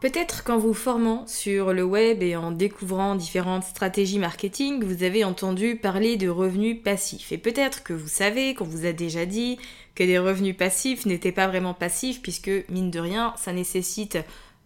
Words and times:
Peut-être 0.00 0.44
qu'en 0.44 0.58
vous 0.58 0.74
formant 0.74 1.26
sur 1.26 1.72
le 1.72 1.82
web 1.82 2.22
et 2.22 2.36
en 2.36 2.52
découvrant 2.52 3.16
différentes 3.16 3.64
stratégies 3.64 4.20
marketing, 4.20 4.84
vous 4.84 5.02
avez 5.02 5.24
entendu 5.24 5.74
parler 5.74 6.16
de 6.16 6.28
revenus 6.28 6.80
passifs. 6.80 7.32
Et 7.32 7.38
peut-être 7.38 7.82
que 7.82 7.92
vous 7.92 8.06
savez, 8.06 8.54
qu'on 8.54 8.64
vous 8.64 8.86
a 8.86 8.92
déjà 8.92 9.26
dit, 9.26 9.58
que 9.96 10.04
des 10.04 10.18
revenus 10.18 10.56
passifs 10.56 11.04
n'étaient 11.04 11.32
pas 11.32 11.48
vraiment 11.48 11.74
passifs, 11.74 12.22
puisque 12.22 12.50
mine 12.68 12.92
de 12.92 13.00
rien, 13.00 13.34
ça 13.36 13.52
nécessite 13.52 14.18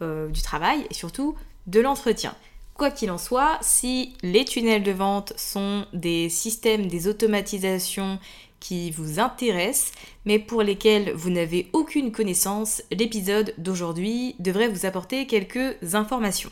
euh, 0.02 0.28
du 0.28 0.42
travail 0.42 0.86
et 0.90 0.94
surtout 0.94 1.34
de 1.66 1.80
l'entretien. 1.80 2.34
Quoi 2.74 2.90
qu'il 2.90 3.10
en 3.10 3.18
soit, 3.18 3.58
si 3.62 4.14
les 4.22 4.44
tunnels 4.44 4.82
de 4.82 4.92
vente 4.92 5.32
sont 5.36 5.86
des 5.94 6.28
systèmes, 6.28 6.88
des 6.88 7.08
automatisations 7.08 8.18
qui 8.62 8.92
vous 8.92 9.18
intéressent, 9.18 9.92
mais 10.24 10.38
pour 10.38 10.62
lesquels 10.62 11.12
vous 11.14 11.30
n'avez 11.30 11.68
aucune 11.72 12.12
connaissance, 12.12 12.82
l'épisode 12.92 13.52
d'aujourd'hui 13.58 14.36
devrait 14.38 14.68
vous 14.68 14.86
apporter 14.86 15.26
quelques 15.26 15.94
informations. 15.94 16.50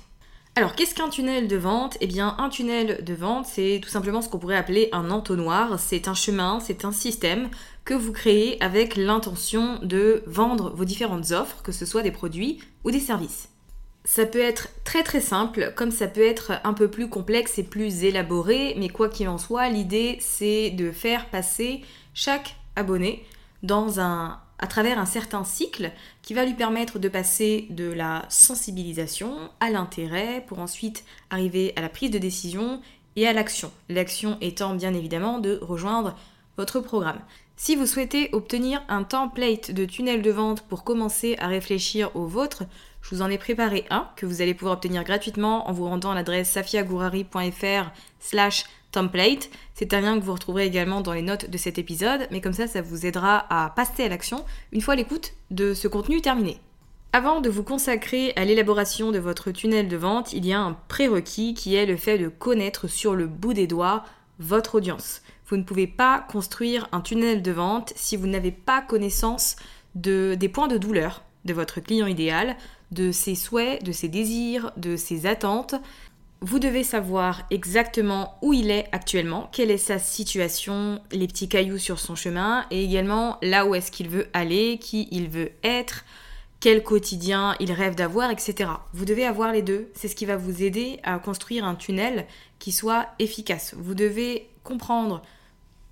Alors, 0.56 0.74
qu'est-ce 0.74 0.96
qu'un 0.96 1.08
tunnel 1.08 1.46
de 1.46 1.56
vente? 1.56 1.96
Eh 2.00 2.08
bien, 2.08 2.34
un 2.38 2.48
tunnel 2.48 3.04
de 3.04 3.14
vente, 3.14 3.46
c'est 3.46 3.78
tout 3.80 3.88
simplement 3.88 4.20
ce 4.20 4.28
qu'on 4.28 4.40
pourrait 4.40 4.56
appeler 4.56 4.88
un 4.90 5.12
entonnoir. 5.12 5.78
C'est 5.78 6.08
un 6.08 6.14
chemin, 6.14 6.58
c'est 6.58 6.84
un 6.84 6.90
système 6.90 7.48
que 7.84 7.94
vous 7.94 8.12
créez 8.12 8.60
avec 8.60 8.96
l'intention 8.96 9.78
de 9.82 10.24
vendre 10.26 10.74
vos 10.74 10.84
différentes 10.84 11.30
offres, 11.30 11.62
que 11.62 11.70
ce 11.70 11.86
soit 11.86 12.02
des 12.02 12.10
produits 12.10 12.58
ou 12.82 12.90
des 12.90 12.98
services. 12.98 13.48
Ça 14.04 14.26
peut 14.26 14.40
être 14.40 14.70
très 14.82 15.04
très 15.04 15.20
simple, 15.20 15.72
comme 15.76 15.90
ça 15.90 16.08
peut 16.08 16.26
être 16.26 16.52
un 16.64 16.72
peu 16.72 16.90
plus 16.90 17.08
complexe 17.08 17.58
et 17.58 17.62
plus 17.62 18.02
élaboré, 18.02 18.74
mais 18.78 18.88
quoi 18.88 19.08
qu'il 19.08 19.28
en 19.28 19.38
soit, 19.38 19.68
l'idée 19.68 20.16
c'est 20.20 20.70
de 20.70 20.90
faire 20.90 21.28
passer 21.28 21.82
chaque 22.20 22.56
abonné 22.76 23.24
à 23.66 24.66
travers 24.68 24.98
un 24.98 25.06
certain 25.06 25.42
cycle 25.42 25.90
qui 26.20 26.34
va 26.34 26.44
lui 26.44 26.52
permettre 26.52 26.98
de 26.98 27.08
passer 27.08 27.66
de 27.70 27.90
la 27.90 28.26
sensibilisation 28.28 29.50
à 29.58 29.70
l'intérêt 29.70 30.44
pour 30.46 30.58
ensuite 30.58 31.04
arriver 31.30 31.72
à 31.76 31.80
la 31.80 31.88
prise 31.88 32.10
de 32.10 32.18
décision 32.18 32.82
et 33.16 33.26
à 33.26 33.32
l'action. 33.32 33.72
L'action 33.88 34.36
étant 34.42 34.74
bien 34.74 34.92
évidemment 34.92 35.38
de 35.38 35.58
rejoindre 35.62 36.14
votre 36.58 36.80
programme. 36.80 37.20
Si 37.56 37.74
vous 37.74 37.86
souhaitez 37.86 38.28
obtenir 38.32 38.82
un 38.90 39.02
template 39.02 39.70
de 39.70 39.86
tunnel 39.86 40.20
de 40.20 40.30
vente 40.30 40.60
pour 40.62 40.84
commencer 40.84 41.36
à 41.38 41.46
réfléchir 41.46 42.14
au 42.14 42.26
vôtre, 42.26 42.64
je 43.00 43.14
vous 43.14 43.22
en 43.22 43.30
ai 43.30 43.38
préparé 43.38 43.86
un 43.88 44.10
que 44.16 44.26
vous 44.26 44.42
allez 44.42 44.52
pouvoir 44.52 44.74
obtenir 44.74 45.04
gratuitement 45.04 45.70
en 45.70 45.72
vous 45.72 45.86
rendant 45.86 46.10
à 46.10 46.14
l'adresse 46.14 46.50
safiagourari.fr 46.50 47.90
template. 48.92 49.50
C'est 49.74 49.94
un 49.94 50.00
lien 50.00 50.18
que 50.18 50.24
vous 50.24 50.32
retrouverez 50.32 50.66
également 50.66 51.00
dans 51.00 51.12
les 51.12 51.22
notes 51.22 51.48
de 51.48 51.58
cet 51.58 51.78
épisode, 51.78 52.26
mais 52.30 52.40
comme 52.40 52.52
ça, 52.52 52.66
ça 52.66 52.82
vous 52.82 53.06
aidera 53.06 53.46
à 53.50 53.70
passer 53.70 54.04
à 54.04 54.08
l'action 54.08 54.44
une 54.72 54.80
fois 54.80 54.96
l'écoute 54.96 55.32
de 55.50 55.74
ce 55.74 55.88
contenu 55.88 56.20
terminé. 56.20 56.60
Avant 57.12 57.40
de 57.40 57.50
vous 57.50 57.64
consacrer 57.64 58.32
à 58.36 58.44
l'élaboration 58.44 59.10
de 59.10 59.18
votre 59.18 59.50
tunnel 59.50 59.88
de 59.88 59.96
vente, 59.96 60.32
il 60.32 60.46
y 60.46 60.52
a 60.52 60.60
un 60.60 60.76
prérequis 60.86 61.54
qui 61.54 61.74
est 61.74 61.86
le 61.86 61.96
fait 61.96 62.18
de 62.18 62.28
connaître 62.28 62.86
sur 62.86 63.16
le 63.16 63.26
bout 63.26 63.52
des 63.52 63.66
doigts 63.66 64.04
votre 64.38 64.76
audience. 64.76 65.22
Vous 65.48 65.56
ne 65.56 65.64
pouvez 65.64 65.88
pas 65.88 66.24
construire 66.30 66.88
un 66.92 67.00
tunnel 67.00 67.42
de 67.42 67.50
vente 67.50 67.92
si 67.96 68.16
vous 68.16 68.28
n'avez 68.28 68.52
pas 68.52 68.80
connaissance 68.80 69.56
de, 69.96 70.36
des 70.38 70.48
points 70.48 70.68
de 70.68 70.78
douleur 70.78 71.24
de 71.44 71.52
votre 71.52 71.80
client 71.80 72.06
idéal, 72.06 72.56
de 72.92 73.12
ses 73.12 73.34
souhaits, 73.34 73.82
de 73.82 73.92
ses 73.92 74.08
désirs, 74.08 74.72
de 74.76 74.96
ses 74.96 75.26
attentes, 75.26 75.74
vous 76.42 76.58
devez 76.58 76.84
savoir 76.84 77.42
exactement 77.50 78.38
où 78.40 78.54
il 78.54 78.70
est 78.70 78.88
actuellement, 78.92 79.48
quelle 79.52 79.70
est 79.70 79.76
sa 79.76 79.98
situation, 79.98 81.02
les 81.12 81.26
petits 81.26 81.48
cailloux 81.48 81.78
sur 81.78 81.98
son 81.98 82.14
chemin, 82.14 82.64
et 82.70 82.82
également 82.82 83.38
là 83.42 83.66
où 83.66 83.74
est-ce 83.74 83.90
qu'il 83.90 84.08
veut 84.08 84.28
aller, 84.32 84.78
qui 84.78 85.08
il 85.10 85.28
veut 85.28 85.52
être, 85.62 86.04
quel 86.58 86.82
quotidien 86.82 87.56
il 87.60 87.72
rêve 87.72 87.94
d'avoir, 87.94 88.30
etc. 88.30 88.70
Vous 88.94 89.04
devez 89.04 89.26
avoir 89.26 89.52
les 89.52 89.62
deux. 89.62 89.90
C'est 89.94 90.08
ce 90.08 90.16
qui 90.16 90.26
va 90.26 90.36
vous 90.36 90.62
aider 90.62 91.00
à 91.02 91.18
construire 91.18 91.64
un 91.64 91.74
tunnel 91.74 92.26
qui 92.58 92.72
soit 92.72 93.08
efficace. 93.18 93.74
Vous 93.76 93.94
devez 93.94 94.48
comprendre 94.62 95.22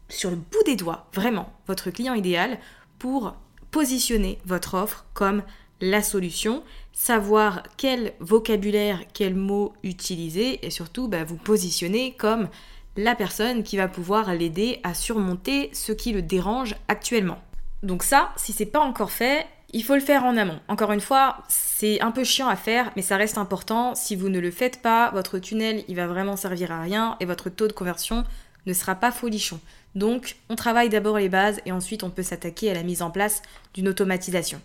sur 0.09 0.31
le 0.31 0.37
bout 0.37 0.63
des 0.65 0.77
doigts, 0.77 1.09
vraiment, 1.13 1.53
votre 1.67 1.91
client 1.91 2.15
idéal 2.15 2.59
pour 2.99 3.35
positionner 3.71 4.39
votre 4.47 4.75
offre 4.75 5.05
comme 5.13 5.43
la 5.81 6.03
solution, 6.03 6.63
savoir 6.99 7.63
quel 7.77 8.13
vocabulaire, 8.19 9.05
quels 9.15 9.37
mots 9.37 9.73
utiliser 9.85 10.67
et 10.67 10.71
surtout 10.71 11.07
bah, 11.07 11.23
vous 11.23 11.37
positionner 11.37 12.13
comme 12.19 12.49
la 12.97 13.15
personne 13.15 13.63
qui 13.63 13.77
va 13.77 13.87
pouvoir 13.87 14.35
l'aider 14.35 14.81
à 14.83 14.95
surmonter 14.95 15.71
ce 15.73 15.93
qui 15.93 16.13
le 16.13 16.23
dérange 16.23 16.75
actuellement. 16.89 17.39
Donc 17.85 18.03
ça, 18.03 18.33
si 18.35 18.53
c'est 18.53 18.67
pas 18.67 18.81
encore 18.81 19.13
fait, 19.13 19.47
il 19.73 19.85
faut 19.85 19.95
le 19.95 20.01
faire 20.01 20.25
en 20.25 20.37
amont. 20.37 20.59
Encore 20.67 20.91
une 20.91 21.01
fois, 21.01 21.39
c'est 21.47 22.01
un 22.01 22.11
peu 22.11 22.25
chiant 22.25 22.49
à 22.49 22.57
faire, 22.57 22.91
mais 22.97 23.03
ça 23.03 23.17
reste 23.17 23.39
important. 23.39 23.95
Si 23.95 24.17
vous 24.17 24.29
ne 24.29 24.41
le 24.41 24.51
faites 24.51 24.83
pas, 24.83 25.13
votre 25.13 25.39
tunnel, 25.39 25.85
il 25.87 25.95
va 25.95 26.09
vraiment 26.09 26.37
servir 26.37 26.73
à 26.73 26.81
rien 26.81 27.17
et 27.21 27.27
votre 27.27 27.49
taux 27.49 27.69
de 27.69 27.73
conversion 27.73 28.25
ne 28.67 28.73
sera 28.73 28.97
pas 28.97 29.13
folichon. 29.13 29.61
Donc, 29.95 30.35
on 30.51 30.57
travaille 30.57 30.89
d'abord 30.89 31.19
les 31.19 31.29
bases 31.29 31.61
et 31.65 31.71
ensuite 31.71 32.03
on 32.03 32.11
peut 32.11 32.25
s'attaquer 32.25 32.73
à 32.73 32.75
la 32.75 32.83
mise 32.83 33.03
en 33.03 33.13
place 33.13 33.41
d'une 33.73 33.87
automatisation. 33.87 34.61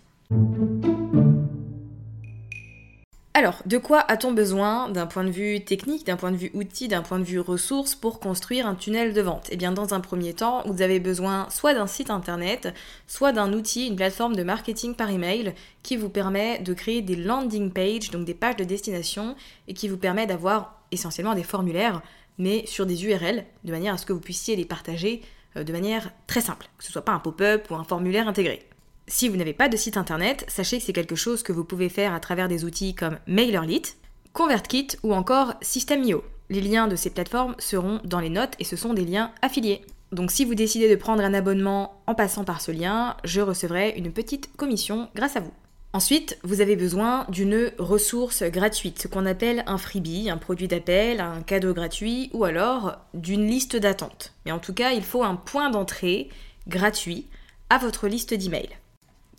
Alors, 3.35 3.63
de 3.65 3.79
quoi 3.79 3.99
a-t-on 3.99 4.31
besoin 4.31 4.89
d'un 4.89 5.07
point 5.07 5.23
de 5.23 5.31
vue 5.31 5.63
technique, 5.65 6.05
d'un 6.05 6.17
point 6.17 6.29
de 6.29 6.37
vue 6.37 6.51
outil, 6.53 6.87
d'un 6.87 7.01
point 7.01 7.17
de 7.17 7.23
vue 7.23 7.39
ressources 7.39 7.95
pour 7.95 8.19
construire 8.19 8.67
un 8.67 8.75
tunnel 8.75 9.11
de 9.11 9.21
vente? 9.21 9.47
Eh 9.49 9.57
bien, 9.57 9.71
dans 9.71 9.95
un 9.95 10.01
premier 10.01 10.35
temps, 10.35 10.61
vous 10.67 10.83
avez 10.83 10.99
besoin 10.99 11.49
soit 11.49 11.73
d'un 11.73 11.87
site 11.87 12.11
internet, 12.11 12.71
soit 13.07 13.31
d'un 13.31 13.51
outil, 13.53 13.87
une 13.87 13.95
plateforme 13.95 14.35
de 14.35 14.43
marketing 14.43 14.93
par 14.93 15.09
email 15.09 15.55
qui 15.81 15.97
vous 15.97 16.09
permet 16.09 16.59
de 16.59 16.75
créer 16.75 17.01
des 17.01 17.15
landing 17.15 17.71
pages, 17.71 18.11
donc 18.11 18.23
des 18.25 18.35
pages 18.35 18.57
de 18.57 18.65
destination, 18.65 19.35
et 19.67 19.73
qui 19.73 19.87
vous 19.87 19.97
permet 19.97 20.27
d'avoir 20.27 20.83
essentiellement 20.91 21.33
des 21.33 21.41
formulaires, 21.41 22.03
mais 22.37 22.67
sur 22.67 22.85
des 22.85 23.03
URL, 23.03 23.45
de 23.63 23.71
manière 23.71 23.95
à 23.95 23.97
ce 23.97 24.05
que 24.05 24.13
vous 24.13 24.19
puissiez 24.19 24.55
les 24.55 24.65
partager 24.65 25.23
euh, 25.57 25.63
de 25.63 25.71
manière 25.71 26.11
très 26.27 26.41
simple, 26.41 26.67
que 26.77 26.83
ce 26.83 26.91
soit 26.91 27.03
pas 27.03 27.13
un 27.13 27.19
pop-up 27.19 27.65
ou 27.71 27.73
un 27.73 27.83
formulaire 27.83 28.27
intégré. 28.27 28.69
Si 29.07 29.27
vous 29.27 29.35
n'avez 29.35 29.53
pas 29.53 29.69
de 29.69 29.77
site 29.77 29.97
internet, 29.97 30.45
sachez 30.47 30.77
que 30.77 30.83
c'est 30.83 30.93
quelque 30.93 31.15
chose 31.15 31.43
que 31.43 31.51
vous 31.51 31.65
pouvez 31.65 31.89
faire 31.89 32.13
à 32.13 32.19
travers 32.19 32.47
des 32.47 32.63
outils 32.63 32.95
comme 32.95 33.17
MailerLite, 33.27 33.97
ConvertKit 34.31 34.87
ou 35.03 35.13
encore 35.13 35.53
System.io. 35.61 36.23
Les 36.49 36.61
liens 36.61 36.87
de 36.87 36.95
ces 36.95 37.09
plateformes 37.09 37.55
seront 37.59 37.99
dans 38.05 38.19
les 38.19 38.29
notes 38.29 38.53
et 38.59 38.63
ce 38.63 38.75
sont 38.75 38.93
des 38.93 39.05
liens 39.05 39.31
affiliés. 39.41 39.81
Donc 40.11 40.31
si 40.31 40.45
vous 40.45 40.55
décidez 40.55 40.89
de 40.89 40.95
prendre 40.95 41.23
un 41.23 41.33
abonnement 41.33 42.01
en 42.07 42.15
passant 42.15 42.43
par 42.43 42.61
ce 42.61 42.71
lien, 42.71 43.17
je 43.23 43.41
recevrai 43.41 43.93
une 43.97 44.11
petite 44.11 44.55
commission 44.55 45.09
grâce 45.15 45.35
à 45.35 45.41
vous. 45.41 45.53
Ensuite, 45.91 46.39
vous 46.43 46.61
avez 46.61 46.75
besoin 46.75 47.25
d'une 47.29 47.71
ressource 47.77 48.43
gratuite, 48.43 49.01
ce 49.01 49.07
qu'on 49.07 49.27
appelle 49.27 49.63
un 49.67 49.77
freebie, 49.77 50.29
un 50.29 50.37
produit 50.37 50.67
d'appel, 50.67 51.19
un 51.19 51.41
cadeau 51.41 51.73
gratuit 51.73 52.31
ou 52.33 52.45
alors 52.45 52.97
d'une 53.13 53.45
liste 53.45 53.75
d'attente. 53.75 54.33
Mais 54.45 54.51
en 54.51 54.59
tout 54.59 54.73
cas, 54.73 54.91
il 54.91 55.03
faut 55.03 55.23
un 55.23 55.35
point 55.35 55.69
d'entrée 55.69 56.29
gratuit 56.67 57.27
à 57.69 57.77
votre 57.77 58.07
liste 58.07 58.33
d'emails. 58.33 58.69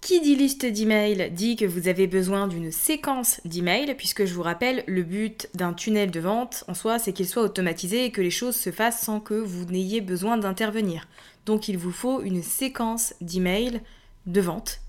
Qui 0.04 0.20
dit 0.20 0.36
liste 0.36 0.66
d'emails 0.66 1.30
dit 1.30 1.56
que 1.56 1.64
vous 1.64 1.88
avez 1.88 2.06
besoin 2.06 2.46
d'une 2.46 2.70
séquence 2.70 3.40
d'emails, 3.46 3.94
puisque 3.96 4.26
je 4.26 4.34
vous 4.34 4.42
rappelle, 4.42 4.84
le 4.86 5.02
but 5.02 5.48
d'un 5.54 5.72
tunnel 5.72 6.10
de 6.10 6.20
vente 6.20 6.62
en 6.68 6.74
soi, 6.74 6.98
c'est 6.98 7.14
qu'il 7.14 7.26
soit 7.26 7.42
automatisé 7.42 8.04
et 8.04 8.10
que 8.10 8.20
les 8.20 8.30
choses 8.30 8.54
se 8.54 8.70
fassent 8.70 9.00
sans 9.00 9.18
que 9.18 9.32
vous 9.32 9.64
n'ayez 9.64 10.02
besoin 10.02 10.36
d'intervenir. 10.36 11.08
Donc 11.46 11.68
il 11.68 11.78
vous 11.78 11.90
faut 11.90 12.20
une 12.20 12.42
séquence 12.42 13.14
d'emails 13.22 13.80
de 14.26 14.42
vente, 14.42 14.82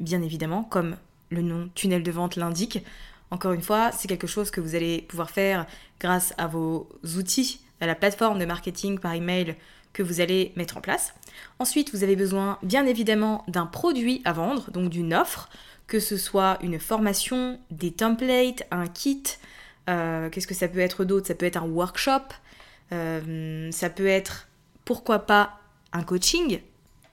bien 0.00 0.20
évidemment, 0.20 0.64
comme 0.64 0.98
le 1.30 1.40
nom 1.40 1.70
tunnel 1.74 2.02
de 2.02 2.10
vente 2.10 2.36
l'indique. 2.36 2.84
Encore 3.30 3.54
une 3.54 3.62
fois, 3.62 3.90
c'est 3.92 4.06
quelque 4.06 4.26
chose 4.26 4.50
que 4.50 4.60
vous 4.60 4.74
allez 4.74 5.00
pouvoir 5.00 5.30
faire 5.30 5.64
grâce 5.98 6.34
à 6.36 6.46
vos 6.46 6.90
outils, 7.16 7.60
à 7.80 7.86
la 7.86 7.94
plateforme 7.94 8.38
de 8.38 8.44
marketing 8.44 8.98
par 8.98 9.14
email 9.14 9.56
que 9.92 10.02
vous 10.02 10.20
allez 10.20 10.52
mettre 10.56 10.76
en 10.76 10.80
place. 10.80 11.14
Ensuite, 11.58 11.92
vous 11.92 12.04
avez 12.04 12.16
besoin 12.16 12.58
bien 12.62 12.86
évidemment 12.86 13.44
d'un 13.48 13.66
produit 13.66 14.22
à 14.24 14.32
vendre, 14.32 14.70
donc 14.70 14.90
d'une 14.90 15.14
offre, 15.14 15.48
que 15.86 16.00
ce 16.00 16.16
soit 16.16 16.58
une 16.62 16.78
formation, 16.78 17.58
des 17.70 17.90
templates, 17.90 18.62
un 18.70 18.86
kit. 18.86 19.22
Euh, 19.88 20.28
qu'est-ce 20.30 20.46
que 20.46 20.54
ça 20.54 20.68
peut 20.68 20.80
être 20.80 21.04
d'autre? 21.04 21.26
Ça 21.26 21.34
peut 21.34 21.46
être 21.46 21.56
un 21.56 21.66
workshop. 21.66 22.34
Euh, 22.92 23.70
ça 23.72 23.90
peut 23.90 24.06
être, 24.06 24.48
pourquoi 24.84 25.20
pas, 25.20 25.60
un 25.92 26.02
coaching. 26.02 26.60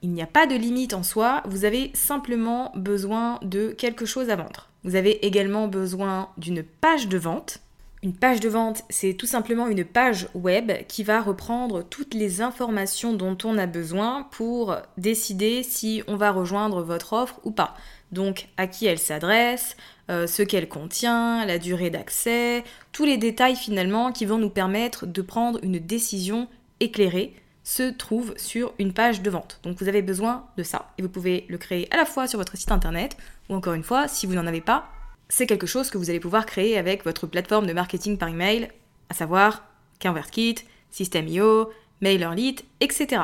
Il 0.01 0.12
n'y 0.12 0.22
a 0.22 0.27
pas 0.27 0.45
de 0.45 0.56
limite 0.56 0.94
en 0.94 1.04
soi. 1.04 1.42
Vous 1.45 1.66
avez 1.66 1.92
simplement 1.94 2.72
besoin 2.75 3.39
de 3.42 3.69
quelque 3.69 4.06
chose 4.06 4.30
à 4.30 4.36
vendre. 4.36 4.69
Vous 4.83 4.95
avez 4.95 5.25
également 5.25 5.68
besoin 5.68 6.30
d'une 6.38 6.63
page 6.63 7.07
de 7.07 7.18
vente 7.18 7.60
une 8.06 8.13
page 8.13 8.40
de 8.40 8.50
vente, 8.50 8.84
c'est 8.92 9.16
tout 9.16 9.25
simplement 9.25 9.68
une 9.68 9.84
page 9.84 10.28
web 10.36 10.72
qui 10.88 11.04
va 11.04 11.22
reprendre 11.22 11.84
toutes 11.84 12.13
les 12.13 12.40
informations 12.40 13.13
dont 13.13 13.36
on 13.44 13.57
a 13.57 13.66
besoin 13.66 14.28
pour 14.30 14.78
décider 14.96 15.63
si 15.63 16.04
on 16.07 16.16
va 16.16 16.31
rejoindre 16.31 16.84
votre 16.84 17.13
offre 17.13 17.40
ou 17.46 17.52
pas. 17.52 17.75
Donc 18.12 18.48
à 18.57 18.68
qui 18.68 18.86
elle 18.86 19.00
s'adresse, 19.00 19.75
euh, 20.12 20.28
ce 20.28 20.44
qu'elle 20.44 20.69
contient, 20.69 21.48
la 21.48 21.57
durée 21.57 21.90
d'accès, 21.90 22.63
tous 22.92 23.06
les 23.06 23.18
détails 23.18 23.56
finalement 23.56 24.12
qui 24.12 24.28
vont 24.28 24.38
nous 24.38 24.51
permettre 24.51 25.08
de 25.08 25.24
prendre 25.24 25.58
une 25.63 25.80
décision 25.80 26.48
éclairée 26.80 27.34
se 27.63 27.90
trouvent 27.92 28.36
sur 28.38 28.72
une 28.78 28.94
page 28.94 29.24
de 29.24 29.31
vente. 29.31 29.60
Donc 29.63 29.81
vous 29.81 29.88
avez 29.88 30.04
besoin 30.04 30.46
de 30.58 30.63
ça. 30.63 30.92
Et 31.00 31.01
vous 31.01 31.10
pouvez 31.10 31.48
le 31.50 31.58
créer 31.58 31.92
à 31.92 31.98
la 31.98 32.06
fois 32.06 32.28
sur 32.28 32.38
votre 32.38 32.56
site 32.56 32.72
internet 32.72 33.18
ou 33.50 33.56
encore 33.56 33.74
une 33.74 33.81
fois, 33.81 34.08
si 34.08 34.28
vous 34.28 34.36
n'en 34.36 34.46
avez 34.46 34.62
pas, 34.62 34.92
c'est 35.30 35.48
quelque 35.48 35.68
chose 35.68 35.89
que 35.89 35.98
vous 35.98 36.10
allez 36.10 36.19
pouvoir 36.19 36.45
créer 36.45 36.77
avec 36.77 37.04
votre 37.04 37.27
plateforme 37.27 37.68
de 37.68 37.74
marketing 37.74 38.18
par 38.18 38.30
email, 38.30 38.69
à 39.10 39.13
savoir 39.13 39.63
ConvertKit, 40.01 40.56
System.io, 40.92 41.69
MailerLite, 42.01 42.66
etc. 42.80 43.24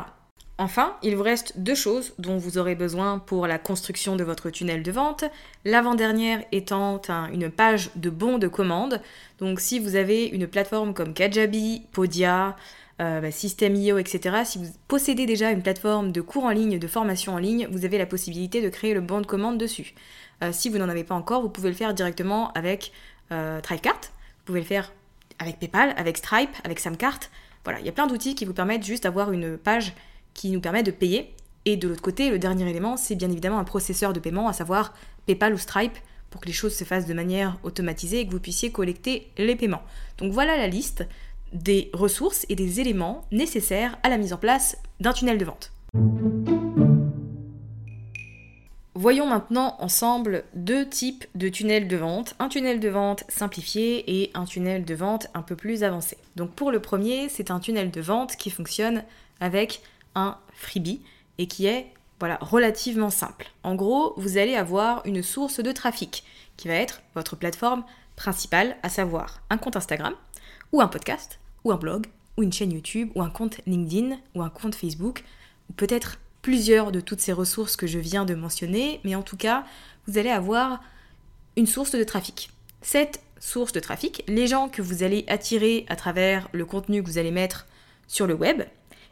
Enfin, 0.57 0.95
il 1.01 1.15
vous 1.15 1.23
reste 1.23 1.57
deux 1.57 1.73
choses 1.73 2.13
dont 2.19 2.37
vous 2.37 2.59
aurez 2.59 2.75
besoin 2.75 3.17
pour 3.17 3.47
la 3.47 3.57
construction 3.57 4.15
de 4.15 4.23
votre 4.23 4.51
tunnel 4.51 4.83
de 4.83 4.91
vente. 4.91 5.23
L'avant-dernière 5.65 6.43
étant 6.51 7.01
une 7.33 7.49
page 7.49 7.89
de 7.95 8.11
bons 8.11 8.37
de 8.37 8.47
commande. 8.47 9.01
Donc 9.39 9.59
si 9.59 9.79
vous 9.79 9.95
avez 9.95 10.25
une 10.27 10.45
plateforme 10.45 10.93
comme 10.93 11.15
Kajabi, 11.15 11.87
Podia, 11.91 12.55
euh, 13.01 13.21
bah, 13.21 13.31
System.io, 13.31 13.97
etc., 13.97 14.41
si 14.45 14.59
vous 14.59 14.69
possédez 14.87 15.25
déjà 15.25 15.49
une 15.49 15.63
plateforme 15.63 16.11
de 16.11 16.21
cours 16.21 16.43
en 16.43 16.51
ligne, 16.51 16.77
de 16.77 16.87
formation 16.87 17.33
en 17.33 17.39
ligne, 17.39 17.67
vous 17.71 17.83
avez 17.83 17.97
la 17.97 18.05
possibilité 18.05 18.61
de 18.61 18.69
créer 18.69 18.93
le 18.93 19.01
bon 19.01 19.21
de 19.21 19.25
commande 19.25 19.57
dessus. 19.57 19.95
Euh, 20.43 20.51
si 20.51 20.69
vous 20.69 20.77
n'en 20.77 20.89
avez 20.89 21.03
pas 21.03 21.15
encore, 21.15 21.41
vous 21.41 21.49
pouvez 21.49 21.69
le 21.69 21.75
faire 21.75 21.93
directement 21.93 22.51
avec 22.53 22.91
euh, 23.31 23.61
Thrivecart. 23.61 23.99
Vous 24.01 24.45
pouvez 24.45 24.59
le 24.59 24.65
faire 24.65 24.91
avec 25.39 25.59
PayPal, 25.59 25.93
avec 25.97 26.17
Stripe, 26.17 26.55
avec 26.63 26.79
Samcart. 26.79 27.19
Voilà, 27.63 27.79
il 27.79 27.85
y 27.85 27.89
a 27.89 27.91
plein 27.91 28.07
d'outils 28.07 28.35
qui 28.35 28.45
vous 28.45 28.53
permettent 28.53 28.85
juste 28.85 29.03
d'avoir 29.03 29.31
une 29.31 29.57
page 29.57 29.93
qui 30.33 30.49
nous 30.49 30.61
permet 30.61 30.83
de 30.83 30.91
payer. 30.91 31.33
Et 31.65 31.77
de 31.77 31.87
l'autre 31.87 32.01
côté, 32.01 32.29
le 32.29 32.39
dernier 32.39 32.67
élément, 32.69 32.97
c'est 32.97 33.15
bien 33.15 33.29
évidemment 33.29 33.59
un 33.59 33.63
processeur 33.63 34.13
de 34.13 34.19
paiement, 34.19 34.47
à 34.47 34.53
savoir 34.53 34.93
PayPal 35.27 35.53
ou 35.53 35.57
Stripe, 35.57 35.97
pour 36.31 36.41
que 36.41 36.47
les 36.47 36.53
choses 36.53 36.75
se 36.75 36.83
fassent 36.83 37.05
de 37.05 37.13
manière 37.13 37.57
automatisée 37.63 38.21
et 38.21 38.25
que 38.25 38.31
vous 38.31 38.39
puissiez 38.39 38.71
collecter 38.71 39.31
les 39.37 39.55
paiements. 39.55 39.83
Donc 40.17 40.31
voilà 40.31 40.57
la 40.57 40.67
liste 40.67 41.05
des 41.53 41.91
ressources 41.93 42.45
et 42.49 42.55
des 42.55 42.79
éléments 42.79 43.25
nécessaires 43.31 43.97
à 44.03 44.09
la 44.09 44.17
mise 44.17 44.33
en 44.33 44.37
place 44.37 44.77
d'un 44.99 45.13
tunnel 45.13 45.37
de 45.37 45.45
vente. 45.45 45.71
Voyons 49.01 49.25
maintenant 49.25 49.77
ensemble 49.79 50.43
deux 50.53 50.87
types 50.87 51.25
de 51.33 51.49
tunnels 51.49 51.87
de 51.87 51.97
vente, 51.97 52.35
un 52.37 52.49
tunnel 52.49 52.79
de 52.79 52.87
vente 52.87 53.23
simplifié 53.29 54.21
et 54.21 54.29
un 54.35 54.45
tunnel 54.45 54.85
de 54.85 54.93
vente 54.93 55.25
un 55.33 55.41
peu 55.41 55.55
plus 55.55 55.83
avancé. 55.83 56.19
Donc 56.35 56.51
pour 56.51 56.71
le 56.71 56.79
premier, 56.79 57.27
c'est 57.27 57.49
un 57.49 57.59
tunnel 57.59 57.89
de 57.89 57.99
vente 57.99 58.35
qui 58.35 58.51
fonctionne 58.51 59.03
avec 59.39 59.81
un 60.13 60.37
freebie 60.53 61.01
et 61.39 61.47
qui 61.47 61.65
est 61.65 61.87
voilà, 62.19 62.37
relativement 62.41 63.09
simple. 63.09 63.49
En 63.63 63.73
gros, 63.73 64.13
vous 64.17 64.37
allez 64.37 64.53
avoir 64.53 65.03
une 65.07 65.23
source 65.23 65.61
de 65.61 65.71
trafic 65.71 66.23
qui 66.55 66.67
va 66.67 66.75
être 66.75 67.01
votre 67.15 67.35
plateforme 67.35 67.83
principale, 68.15 68.77
à 68.83 68.89
savoir 68.89 69.41
un 69.49 69.57
compte 69.57 69.77
Instagram 69.77 70.13
ou 70.73 70.79
un 70.79 70.87
podcast 70.87 71.39
ou 71.63 71.71
un 71.71 71.77
blog 71.77 72.05
ou 72.37 72.43
une 72.43 72.53
chaîne 72.53 72.71
YouTube 72.71 73.09
ou 73.15 73.23
un 73.23 73.31
compte 73.31 73.61
LinkedIn 73.65 74.19
ou 74.35 74.43
un 74.43 74.51
compte 74.51 74.75
Facebook 74.75 75.23
ou 75.71 75.73
peut-être 75.73 76.19
plusieurs 76.41 76.91
de 76.91 76.99
toutes 76.99 77.21
ces 77.21 77.33
ressources 77.33 77.75
que 77.75 77.87
je 77.87 77.99
viens 77.99 78.25
de 78.25 78.35
mentionner, 78.35 78.99
mais 79.03 79.15
en 79.15 79.21
tout 79.21 79.37
cas, 79.37 79.65
vous 80.07 80.17
allez 80.17 80.29
avoir 80.29 80.81
une 81.57 81.67
source 81.67 81.91
de 81.91 82.03
trafic. 82.03 82.49
Cette 82.81 83.21
source 83.39 83.73
de 83.73 83.79
trafic, 83.79 84.23
les 84.27 84.47
gens 84.47 84.69
que 84.69 84.81
vous 84.81 85.03
allez 85.03 85.25
attirer 85.27 85.85
à 85.89 85.95
travers 85.95 86.47
le 86.51 86.65
contenu 86.65 87.03
que 87.03 87.07
vous 87.09 87.17
allez 87.17 87.31
mettre 87.31 87.67
sur 88.07 88.27
le 88.27 88.33
web, 88.33 88.63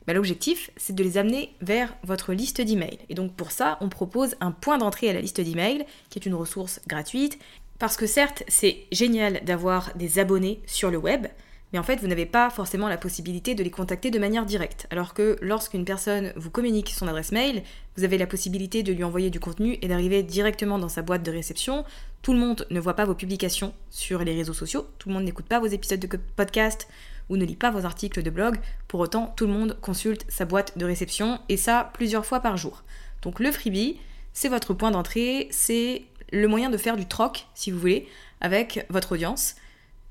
bah, 0.08 0.14
l'objectif, 0.14 0.72
c'est 0.78 0.96
de 0.96 1.04
les 1.04 1.18
amener 1.18 1.54
vers 1.62 1.96
votre 2.04 2.34
liste 2.34 2.62
d'emails. 2.62 3.00
Et 3.10 3.16
donc 3.16 3.36
pour 3.36 3.52
ça, 3.52 3.78
on 3.82 3.90
propose 3.90 4.36
un 4.40 4.52
point 4.52 4.78
d'entrée 4.78 5.10
à 5.10 5.14
la 5.14 5.22
liste 5.22 5.42
d'emails, 5.42 5.86
qui 6.10 6.20
est 6.20 6.26
une 6.26 6.34
ressource 6.34 6.80
gratuite, 6.88 7.38
parce 7.78 7.96
que 7.96 8.08
certes, 8.08 8.44
c'est 8.48 8.86
génial 8.92 9.44
d'avoir 9.46 9.94
des 9.96 10.20
abonnés 10.20 10.62
sur 10.66 10.92
le 10.92 10.98
web, 10.98 11.28
mais 11.72 11.80
en 11.80 11.84
fait 11.84 11.98
vous 11.98 12.08
n'avez 12.08 12.26
pas 12.26 12.50
forcément 12.50 12.88
la 12.88 12.98
possibilité 12.98 13.56
de 13.56 13.64
les 13.64 13.70
contacter 13.72 14.12
de 14.12 14.20
manière 14.20 14.46
directe. 14.46 14.88
Alors 14.92 15.14
que 15.14 15.38
lorsqu'une 15.42 15.86
personne 15.86 16.34
vous 16.36 16.50
communique 16.50 16.90
son 16.90 17.08
adresse 17.08 17.32
mail, 17.32 17.64
vous 17.98 18.04
avez 18.04 18.18
la 18.18 18.28
possibilité 18.28 18.84
de 18.84 18.94
lui 18.94 19.04
envoyer 19.04 19.30
du 19.30 19.40
contenu 19.40 19.78
et 19.82 19.88
d'arriver 19.88 20.24
directement 20.24 20.80
dans 20.80 20.90
sa 20.90 21.02
boîte 21.02 21.24
de 21.24 21.32
réception. 21.32 21.86
Tout 22.22 22.34
le 22.34 22.40
monde 22.40 22.66
ne 22.70 22.80
voit 22.80 22.96
pas 22.96 23.06
vos 23.06 23.16
publications 23.16 23.74
sur 23.90 24.24
les 24.24 24.36
réseaux 24.36 24.54
sociaux, 24.54 24.88
tout 24.98 25.10
le 25.10 25.16
monde 25.16 25.24
n'écoute 25.24 25.46
pas 25.46 25.60
vos 25.60 25.68
épisodes 25.68 26.00
de 26.00 26.20
podcast 26.36 26.88
ou 27.30 27.38
ne 27.38 27.46
lit 27.46 27.56
pas 27.56 27.72
vos 27.72 27.86
articles 27.86 28.24
de 28.24 28.30
blog, 28.30 28.58
pour 28.88 29.00
autant 29.00 29.34
tout 29.38 29.46
le 29.46 29.54
monde 29.54 29.78
consulte 29.82 30.26
sa 30.30 30.46
boîte 30.46 30.78
de 30.78 30.86
réception 30.86 31.40
et 31.48 31.58
ça 31.58 31.92
plusieurs 31.94 32.26
fois 32.26 32.40
par 32.40 32.58
jour. 32.58 32.84
Donc 33.22 33.40
le 33.40 33.52
freebie, 33.52 33.98
c'est 34.34 34.50
votre 34.50 34.74
point 34.74 34.92
d'entrée, 34.92 35.48
c'est 35.52 36.06
le 36.32 36.48
moyen 36.48 36.70
de 36.70 36.78
faire 36.78 36.98
du 36.98 37.06
troc, 37.06 37.48
si 37.54 37.72
vous 37.72 37.80
voulez, 37.80 38.08
avec 38.42 38.86
votre 38.90 39.14
audience 39.14 39.56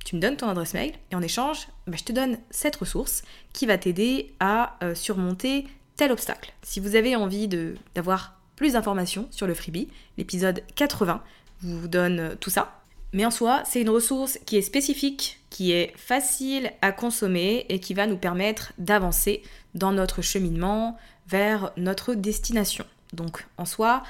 tu 0.05 0.17
me 0.17 0.21
donnes 0.21 0.37
ton 0.37 0.49
adresse 0.49 0.75
mail 0.75 0.93
et 1.11 1.14
en 1.14 1.23
échange, 1.23 1.69
bah, 1.87 1.97
je 1.99 2.05
te 2.05 2.12
donne 2.12 2.38
cette 2.50 2.76
ressource 2.76 3.23
qui 3.52 3.67
va 3.67 3.78
t'aider 3.78 4.33
à 4.40 4.76
euh, 4.83 4.95
surmonter 4.95 5.67
tel 5.97 6.12
obstacle. 6.12 6.52
Si 6.62 6.81
vous 6.81 6.97
avez 6.97 7.17
envie 7.17 7.49
d'avoir 7.95 8.40
plus 8.57 8.73
d'informations 8.73 9.28
sur 9.31 9.47
le 9.47 9.55
freebie, 9.55 9.88
l'épisode 10.17 10.62
80 10.75 11.23
vous 11.62 11.88
donne 11.88 12.21
euh, 12.21 12.35
tout 12.38 12.50
ça. 12.50 12.81
Mais 13.12 13.25
en 13.25 13.31
soi, 13.31 13.62
c'est 13.64 13.81
une 13.81 13.90
ressource 13.90 14.38
qui 14.45 14.57
est 14.57 14.62
spécifique, 14.62 15.40
qui 15.50 15.73
est 15.73 15.93
facile 15.97 16.73
à 16.83 16.93
consommer 16.93 17.64
et 17.69 17.81
qui 17.81 17.95
va 17.95 18.07
nous 18.07 18.19
permettre 18.19 18.73
d'avancer 18.78 19.43
dans 19.75 19.93
notre 19.93 20.21
cheminement 20.21 20.99
vers 21.26 21.73
notre 21.76 22.14
destination. 22.14 22.85
Donc 23.12 23.47
en 23.57 23.64
soi, 23.64 24.02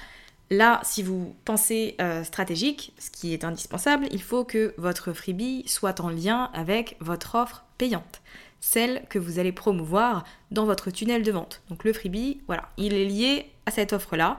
Là, 0.50 0.80
si 0.82 1.02
vous 1.02 1.34
pensez 1.44 1.94
euh, 2.00 2.24
stratégique, 2.24 2.94
ce 2.98 3.10
qui 3.10 3.34
est 3.34 3.44
indispensable, 3.44 4.06
il 4.10 4.22
faut 4.22 4.44
que 4.44 4.74
votre 4.78 5.12
freebie 5.12 5.64
soit 5.66 6.00
en 6.00 6.08
lien 6.08 6.50
avec 6.54 6.96
votre 7.00 7.34
offre 7.34 7.64
payante, 7.76 8.22
celle 8.60 9.02
que 9.10 9.18
vous 9.18 9.38
allez 9.38 9.52
promouvoir 9.52 10.24
dans 10.50 10.64
votre 10.64 10.90
tunnel 10.90 11.22
de 11.22 11.32
vente. 11.32 11.60
Donc 11.68 11.84
le 11.84 11.92
freebie, 11.92 12.40
voilà, 12.46 12.70
il 12.78 12.94
est 12.94 13.04
lié 13.04 13.50
à 13.66 13.70
cette 13.70 13.92
offre-là, 13.92 14.38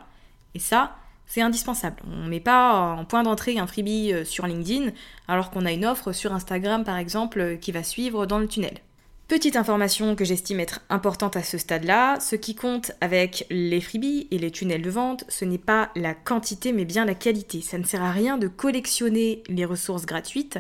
et 0.56 0.60
ça, 0.60 0.96
c'est 1.28 1.42
indispensable. 1.42 1.98
On 2.08 2.24
ne 2.24 2.30
met 2.30 2.40
pas 2.40 2.74
en 2.74 3.06
point 3.06 3.22
d'entrée 3.22 3.60
un 3.60 3.68
freebie 3.68 4.12
euh, 4.12 4.26
sur 4.26 4.48
LinkedIn 4.48 4.92
alors 5.28 5.52
qu'on 5.52 5.66
a 5.66 5.72
une 5.72 5.86
offre 5.86 6.12
sur 6.12 6.34
Instagram 6.34 6.84
par 6.84 6.98
exemple 6.98 7.40
euh, 7.40 7.56
qui 7.56 7.72
va 7.72 7.84
suivre 7.84 8.26
dans 8.26 8.40
le 8.40 8.48
tunnel. 8.48 8.80
Petite 9.30 9.58
information 9.58 10.16
que 10.16 10.26
j'estime 10.26 10.60
être 10.60 10.80
importante 10.90 11.36
à 11.36 11.44
ce 11.44 11.60
stade-là, 11.60 12.20
ce 12.20 12.36
qui 12.36 12.56
compte 12.56 12.94
avec 13.00 13.46
les 13.52 13.80
freebies 13.80 14.28
et 14.32 14.40
les 14.40 14.50
tunnels 14.50 14.82
de 14.82 14.90
vente, 14.90 15.24
ce 15.28 15.46
n'est 15.46 15.60
pas 15.60 15.92
la 15.96 16.16
quantité 16.16 16.74
mais 16.74 16.84
bien 16.84 17.06
la 17.06 17.14
qualité. 17.14 17.62
Ça 17.62 17.78
ne 17.78 17.84
sert 17.84 18.02
à 18.02 18.10
rien 18.10 18.40
de 18.40 18.48
collectionner 18.48 19.44
les 19.48 19.66
ressources 19.66 20.08
gratuites 20.08 20.58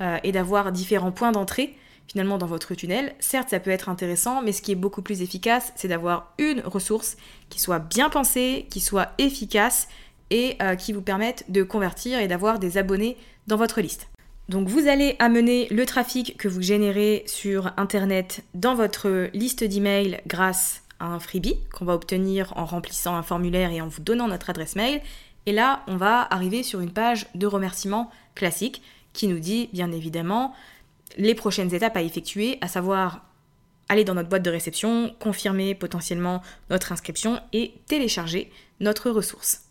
euh, 0.00 0.16
et 0.24 0.32
d'avoir 0.32 0.72
différents 0.72 1.12
points 1.12 1.30
d'entrée 1.30 1.76
finalement 2.08 2.38
dans 2.38 2.46
votre 2.46 2.74
tunnel. 2.74 3.14
Certes, 3.18 3.50
ça 3.50 3.60
peut 3.60 3.70
être 3.70 3.90
intéressant, 3.90 4.40
mais 4.40 4.52
ce 4.52 4.62
qui 4.62 4.72
est 4.72 4.76
beaucoup 4.76 5.02
plus 5.02 5.20
efficace, 5.20 5.74
c'est 5.76 5.88
d'avoir 5.88 6.32
une 6.38 6.60
ressource 6.60 7.18
qui 7.50 7.60
soit 7.60 7.80
bien 7.80 8.08
pensée, 8.08 8.66
qui 8.70 8.80
soit 8.80 9.12
efficace 9.18 9.88
et 10.30 10.56
euh, 10.62 10.74
qui 10.74 10.94
vous 10.94 11.02
permette 11.02 11.44
de 11.50 11.62
convertir 11.62 12.18
et 12.18 12.28
d'avoir 12.28 12.60
des 12.60 12.78
abonnés 12.78 13.18
dans 13.46 13.58
votre 13.58 13.82
liste. 13.82 14.08
Donc 14.48 14.68
vous 14.68 14.86
allez 14.86 15.16
amener 15.18 15.66
le 15.70 15.84
trafic 15.86 16.36
que 16.36 16.46
vous 16.46 16.62
générez 16.62 17.24
sur 17.26 17.72
Internet 17.76 18.44
dans 18.54 18.76
votre 18.76 19.28
liste 19.34 19.64
d'emails 19.64 20.20
grâce 20.26 20.84
à 21.00 21.06
un 21.06 21.18
freebie 21.18 21.58
qu'on 21.72 21.84
va 21.84 21.94
obtenir 21.94 22.52
en 22.56 22.64
remplissant 22.64 23.16
un 23.16 23.24
formulaire 23.24 23.72
et 23.72 23.80
en 23.80 23.88
vous 23.88 24.02
donnant 24.02 24.28
notre 24.28 24.50
adresse 24.50 24.76
mail. 24.76 25.00
Et 25.46 25.52
là, 25.52 25.82
on 25.88 25.96
va 25.96 26.22
arriver 26.32 26.62
sur 26.62 26.80
une 26.80 26.92
page 26.92 27.26
de 27.34 27.46
remerciement 27.46 28.10
classique 28.36 28.82
qui 29.12 29.26
nous 29.26 29.40
dit 29.40 29.68
bien 29.72 29.90
évidemment 29.90 30.54
les 31.18 31.34
prochaines 31.34 31.74
étapes 31.74 31.96
à 31.96 32.02
effectuer, 32.02 32.58
à 32.60 32.68
savoir 32.68 33.22
aller 33.88 34.04
dans 34.04 34.14
notre 34.14 34.28
boîte 34.28 34.42
de 34.42 34.50
réception, 34.50 35.14
confirmer 35.18 35.74
potentiellement 35.74 36.42
notre 36.70 36.92
inscription 36.92 37.40
et 37.52 37.74
télécharger 37.86 38.50
notre 38.80 39.10
ressource. 39.10 39.65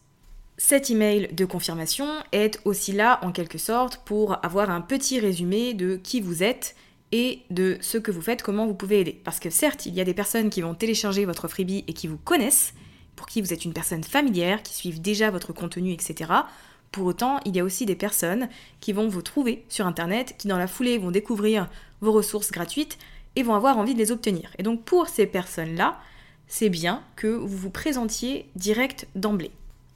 Cet 0.57 0.89
email 0.89 1.27
de 1.33 1.43
confirmation 1.43 2.07
est 2.31 2.61
aussi 2.63 2.93
là 2.93 3.19
en 3.23 3.33
quelque 3.33 3.57
sorte 3.57 4.01
pour 4.05 4.43
avoir 4.45 4.69
un 4.69 4.79
petit 4.79 5.19
résumé 5.19 5.73
de 5.73 5.97
qui 5.97 6.21
vous 6.21 6.43
êtes 6.43 6.75
et 7.11 7.41
de 7.49 7.77
ce 7.81 7.97
que 7.97 8.11
vous 8.11 8.21
faites, 8.21 8.41
comment 8.41 8.65
vous 8.65 8.73
pouvez 8.73 9.01
aider. 9.01 9.19
Parce 9.23 9.39
que 9.39 9.49
certes, 9.49 9.85
il 9.85 9.93
y 9.93 10.01
a 10.01 10.05
des 10.05 10.13
personnes 10.13 10.49
qui 10.49 10.61
vont 10.61 10.73
télécharger 10.73 11.25
votre 11.25 11.49
freebie 11.49 11.83
et 11.87 11.93
qui 11.93 12.07
vous 12.07 12.17
connaissent, 12.17 12.73
pour 13.17 13.27
qui 13.27 13.41
vous 13.41 13.51
êtes 13.51 13.65
une 13.65 13.73
personne 13.73 14.03
familière, 14.03 14.63
qui 14.63 14.73
suivent 14.73 15.01
déjà 15.01 15.29
votre 15.29 15.51
contenu, 15.51 15.91
etc. 15.91 16.31
Pour 16.91 17.05
autant, 17.05 17.41
il 17.45 17.53
y 17.53 17.59
a 17.59 17.63
aussi 17.63 17.85
des 17.85 17.95
personnes 17.95 18.47
qui 18.79 18.93
vont 18.93 19.09
vous 19.09 19.21
trouver 19.21 19.65
sur 19.67 19.85
Internet, 19.85 20.35
qui 20.37 20.47
dans 20.47 20.57
la 20.57 20.67
foulée 20.67 20.97
vont 20.97 21.11
découvrir 21.11 21.69
vos 21.99 22.13
ressources 22.13 22.51
gratuites 22.51 22.97
et 23.35 23.43
vont 23.43 23.55
avoir 23.55 23.77
envie 23.77 23.93
de 23.93 23.99
les 23.99 24.11
obtenir. 24.11 24.51
Et 24.57 24.63
donc 24.63 24.83
pour 24.83 25.09
ces 25.09 25.25
personnes-là, 25.25 25.99
c'est 26.47 26.69
bien 26.69 27.03
que 27.17 27.27
vous 27.27 27.57
vous 27.57 27.69
présentiez 27.69 28.49
direct 28.55 29.07
d'emblée. 29.15 29.51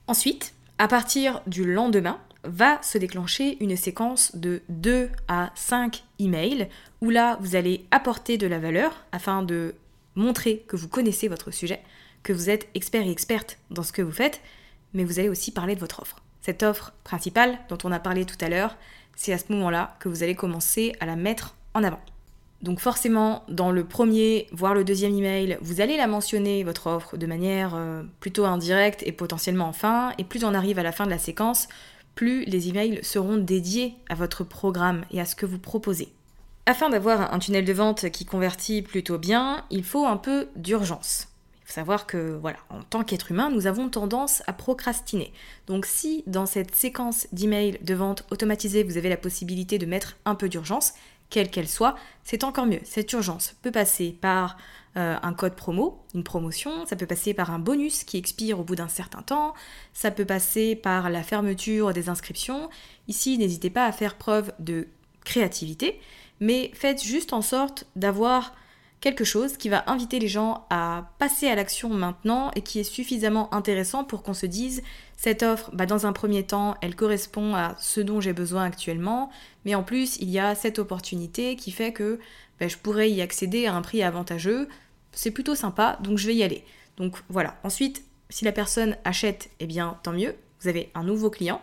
Ensuite, 0.09 0.55
à 0.79 0.87
partir 0.87 1.39
du 1.45 1.71
lendemain, 1.71 2.19
va 2.43 2.81
se 2.81 2.97
déclencher 2.97 3.63
une 3.63 3.77
séquence 3.77 4.35
de 4.35 4.63
2 4.69 5.07
à 5.27 5.51
5 5.53 6.03
emails 6.17 6.67
où 7.01 7.11
là, 7.11 7.37
vous 7.41 7.55
allez 7.55 7.85
apporter 7.91 8.39
de 8.39 8.47
la 8.47 8.57
valeur 8.57 9.05
afin 9.11 9.43
de 9.43 9.75
montrer 10.15 10.65
que 10.67 10.75
vous 10.75 10.87
connaissez 10.87 11.27
votre 11.27 11.51
sujet, 11.51 11.83
que 12.23 12.33
vous 12.33 12.49
êtes 12.49 12.69
expert 12.73 13.05
et 13.05 13.11
experte 13.11 13.59
dans 13.69 13.83
ce 13.83 13.91
que 13.91 14.01
vous 14.01 14.11
faites, 14.11 14.41
mais 14.95 15.03
vous 15.03 15.19
allez 15.19 15.29
aussi 15.29 15.51
parler 15.51 15.75
de 15.75 15.79
votre 15.79 16.01
offre. 16.01 16.23
Cette 16.41 16.63
offre 16.63 16.91
principale 17.03 17.59
dont 17.69 17.77
on 17.83 17.91
a 17.91 17.99
parlé 17.99 18.25
tout 18.25 18.43
à 18.43 18.49
l'heure, 18.49 18.77
c'est 19.15 19.31
à 19.31 19.37
ce 19.37 19.51
moment-là 19.51 19.95
que 19.99 20.09
vous 20.09 20.23
allez 20.23 20.33
commencer 20.33 20.95
à 20.99 21.05
la 21.05 21.17
mettre 21.17 21.55
en 21.75 21.83
avant. 21.83 22.01
Donc 22.61 22.79
forcément, 22.79 23.43
dans 23.47 23.71
le 23.71 23.85
premier, 23.85 24.47
voire 24.51 24.73
le 24.73 24.83
deuxième 24.83 25.15
email, 25.15 25.57
vous 25.61 25.79
allez 25.79 25.95
la 25.95 26.07
mentionner, 26.07 26.63
votre 26.63 26.87
offre, 26.87 27.15
de 27.15 27.25
manière 27.25 27.73
euh, 27.73 28.03
plutôt 28.19 28.45
indirecte 28.45 29.01
et 29.05 29.13
potentiellement 29.13 29.69
en 29.69 29.73
fin. 29.73 30.13
Et 30.17 30.25
plus 30.25 30.43
on 30.43 30.53
arrive 30.53 30.77
à 30.77 30.83
la 30.83 30.91
fin 30.91 31.05
de 31.05 31.09
la 31.09 31.17
séquence, 31.17 31.69
plus 32.15 32.43
les 32.45 32.67
emails 32.67 32.99
seront 33.01 33.37
dédiés 33.37 33.95
à 34.09 34.15
votre 34.15 34.43
programme 34.43 35.05
et 35.11 35.21
à 35.21 35.25
ce 35.25 35.35
que 35.35 35.45
vous 35.45 35.59
proposez. 35.59 36.09
Afin 36.65 36.89
d'avoir 36.89 37.33
un 37.33 37.39
tunnel 37.39 37.63
de 37.63 37.73
vente 37.73 38.11
qui 38.11 38.25
convertit 38.25 38.81
plutôt 38.81 39.17
bien, 39.17 39.63
il 39.71 39.83
faut 39.83 40.05
un 40.05 40.17
peu 40.17 40.49
d'urgence. 40.55 41.28
Faut 41.69 41.75
savoir 41.75 42.07
que, 42.07 42.35
voilà, 42.41 42.57
en 42.71 42.81
tant 42.81 43.03
qu'être 43.03 43.29
humain, 43.29 43.51
nous 43.51 43.67
avons 43.67 43.89
tendance 43.89 44.41
à 44.47 44.53
procrastiner. 44.53 45.31
Donc 45.67 45.85
si 45.85 46.23
dans 46.25 46.47
cette 46.47 46.73
séquence 46.73 47.27
d'emails 47.31 47.77
de 47.83 47.93
vente 47.93 48.25
automatisée, 48.31 48.81
vous 48.81 48.97
avez 48.97 49.07
la 49.07 49.17
possibilité 49.17 49.77
de 49.77 49.85
mettre 49.85 50.17
un 50.25 50.33
peu 50.33 50.49
d'urgence, 50.49 50.93
quelle 51.29 51.51
qu'elle 51.51 51.67
soit, 51.67 51.93
c'est 52.23 52.43
encore 52.43 52.65
mieux. 52.65 52.79
Cette 52.85 53.13
urgence 53.13 53.53
peut 53.61 53.69
passer 53.69 54.17
par 54.19 54.57
euh, 54.97 55.15
un 55.21 55.33
code 55.33 55.53
promo, 55.53 56.03
une 56.15 56.23
promotion, 56.23 56.87
ça 56.87 56.95
peut 56.95 57.05
passer 57.05 57.35
par 57.35 57.51
un 57.51 57.59
bonus 57.59 58.03
qui 58.03 58.17
expire 58.17 58.59
au 58.59 58.63
bout 58.63 58.75
d'un 58.75 58.87
certain 58.87 59.21
temps, 59.21 59.53
ça 59.93 60.09
peut 60.09 60.25
passer 60.25 60.75
par 60.75 61.11
la 61.11 61.21
fermeture 61.21 61.93
des 61.93 62.09
inscriptions. 62.09 62.71
Ici, 63.07 63.37
n'hésitez 63.37 63.69
pas 63.69 63.85
à 63.85 63.91
faire 63.91 64.15
preuve 64.15 64.53
de 64.57 64.87
créativité, 65.23 66.01
mais 66.39 66.71
faites 66.73 67.03
juste 67.03 67.31
en 67.31 67.43
sorte 67.43 67.85
d'avoir 67.95 68.55
quelque 69.01 69.23
chose 69.23 69.57
qui 69.57 69.69
va 69.69 69.83
inviter 69.87 70.19
les 70.19 70.27
gens 70.27 70.65
à 70.69 71.11
passer 71.19 71.47
à 71.47 71.55
l'action 71.55 71.89
maintenant 71.89 72.51
et 72.55 72.61
qui 72.61 72.79
est 72.79 72.83
suffisamment 72.83 73.53
intéressant 73.53 74.03
pour 74.03 74.23
qu'on 74.23 74.33
se 74.33 74.45
dise 74.45 74.83
cette 75.15 75.43
offre, 75.43 75.69
bah, 75.73 75.85
dans 75.85 76.05
un 76.05 76.13
premier 76.13 76.43
temps, 76.43 76.75
elle 76.81 76.95
correspond 76.95 77.53
à 77.53 77.75
ce 77.77 78.01
dont 78.01 78.21
j'ai 78.21 78.33
besoin 78.33 78.63
actuellement, 78.63 79.29
mais 79.65 79.75
en 79.75 79.83
plus, 79.83 80.17
il 80.21 80.29
y 80.29 80.39
a 80.39 80.55
cette 80.55 80.79
opportunité 80.79 81.55
qui 81.55 81.71
fait 81.71 81.91
que 81.91 82.19
bah, 82.59 82.67
je 82.67 82.77
pourrais 82.77 83.11
y 83.11 83.21
accéder 83.21 83.65
à 83.65 83.75
un 83.75 83.81
prix 83.81 84.01
avantageux. 84.01 84.69
C'est 85.11 85.31
plutôt 85.31 85.55
sympa, 85.55 85.97
donc 86.01 86.17
je 86.17 86.27
vais 86.27 86.35
y 86.35 86.43
aller. 86.43 86.63
Donc 86.97 87.17
voilà. 87.29 87.59
Ensuite, 87.63 88.03
si 88.29 88.45
la 88.45 88.51
personne 88.51 88.95
achète, 89.03 89.49
eh 89.59 89.65
bien 89.65 89.97
tant 90.03 90.13
mieux, 90.13 90.35
vous 90.61 90.67
avez 90.67 90.91
un 90.95 91.03
nouveau 91.03 91.29
client. 91.29 91.61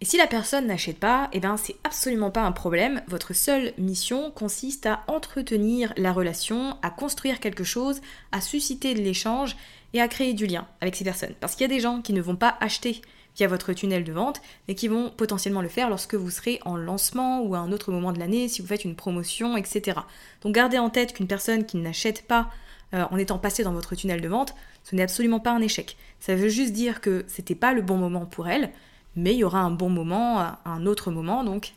Et 0.00 0.04
si 0.04 0.16
la 0.16 0.26
personne 0.26 0.66
n'achète 0.66 0.98
pas, 0.98 1.30
eh 1.32 1.40
bien 1.40 1.56
c'est 1.56 1.76
absolument 1.84 2.30
pas 2.30 2.42
un 2.42 2.52
problème. 2.52 3.02
Votre 3.08 3.32
seule 3.32 3.72
mission 3.78 4.30
consiste 4.30 4.86
à 4.86 5.02
entretenir 5.06 5.92
la 5.96 6.12
relation, 6.12 6.76
à 6.82 6.90
construire 6.90 7.40
quelque 7.40 7.64
chose, 7.64 8.00
à 8.32 8.40
susciter 8.40 8.94
de 8.94 9.00
l'échange 9.00 9.56
et 9.94 10.00
à 10.00 10.08
créer 10.08 10.34
du 10.34 10.46
lien 10.46 10.66
avec 10.80 10.96
ces 10.96 11.04
personnes. 11.04 11.34
Parce 11.40 11.54
qu'il 11.54 11.62
y 11.62 11.72
a 11.72 11.74
des 11.74 11.80
gens 11.80 12.02
qui 12.02 12.12
ne 12.12 12.20
vont 12.20 12.36
pas 12.36 12.56
acheter 12.60 13.00
via 13.36 13.48
votre 13.48 13.72
tunnel 13.72 14.04
de 14.04 14.12
vente, 14.12 14.40
mais 14.68 14.74
qui 14.74 14.88
vont 14.88 15.10
potentiellement 15.10 15.62
le 15.62 15.68
faire 15.68 15.88
lorsque 15.88 16.14
vous 16.14 16.30
serez 16.30 16.60
en 16.64 16.76
lancement 16.76 17.42
ou 17.42 17.54
à 17.54 17.58
un 17.58 17.72
autre 17.72 17.90
moment 17.90 18.12
de 18.12 18.18
l'année, 18.18 18.48
si 18.48 18.62
vous 18.62 18.68
faites 18.68 18.84
une 18.84 18.96
promotion, 18.96 19.56
etc. 19.56 20.00
Donc 20.42 20.54
gardez 20.54 20.78
en 20.78 20.90
tête 20.90 21.14
qu'une 21.14 21.26
personne 21.26 21.66
qui 21.66 21.76
n'achète 21.76 22.26
pas 22.26 22.50
euh, 22.92 23.04
en 23.10 23.16
étant 23.16 23.38
passée 23.38 23.64
dans 23.64 23.72
votre 23.72 23.94
tunnel 23.94 24.20
de 24.20 24.28
vente, 24.28 24.54
ce 24.84 24.94
n'est 24.94 25.02
absolument 25.02 25.40
pas 25.40 25.50
un 25.50 25.60
échec. 25.60 25.96
Ça 26.20 26.36
veut 26.36 26.48
juste 26.48 26.72
dire 26.72 27.00
que 27.00 27.24
c'était 27.26 27.54
pas 27.54 27.72
le 27.72 27.82
bon 27.82 27.96
moment 27.96 28.26
pour 28.26 28.48
elle, 28.48 28.70
mais 29.16 29.34
il 29.34 29.38
y 29.38 29.44
aura 29.44 29.60
un 29.60 29.70
bon 29.70 29.88
moment, 29.90 30.56
un 30.64 30.86
autre 30.86 31.10
moment, 31.10 31.44
donc 31.44 31.72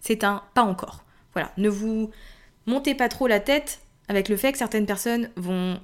c'est 0.00 0.24
un 0.24 0.42
pas 0.54 0.62
encore. 0.62 1.04
Voilà, 1.32 1.52
ne 1.56 1.68
vous 1.68 2.10
montez 2.66 2.94
pas 2.94 3.08
trop 3.08 3.26
la 3.26 3.40
tête 3.40 3.80
avec 4.08 4.28
le 4.28 4.36
fait 4.36 4.52
que 4.52 4.58
certaines 4.58 4.86
personnes 4.86 5.30
vont 5.36 5.78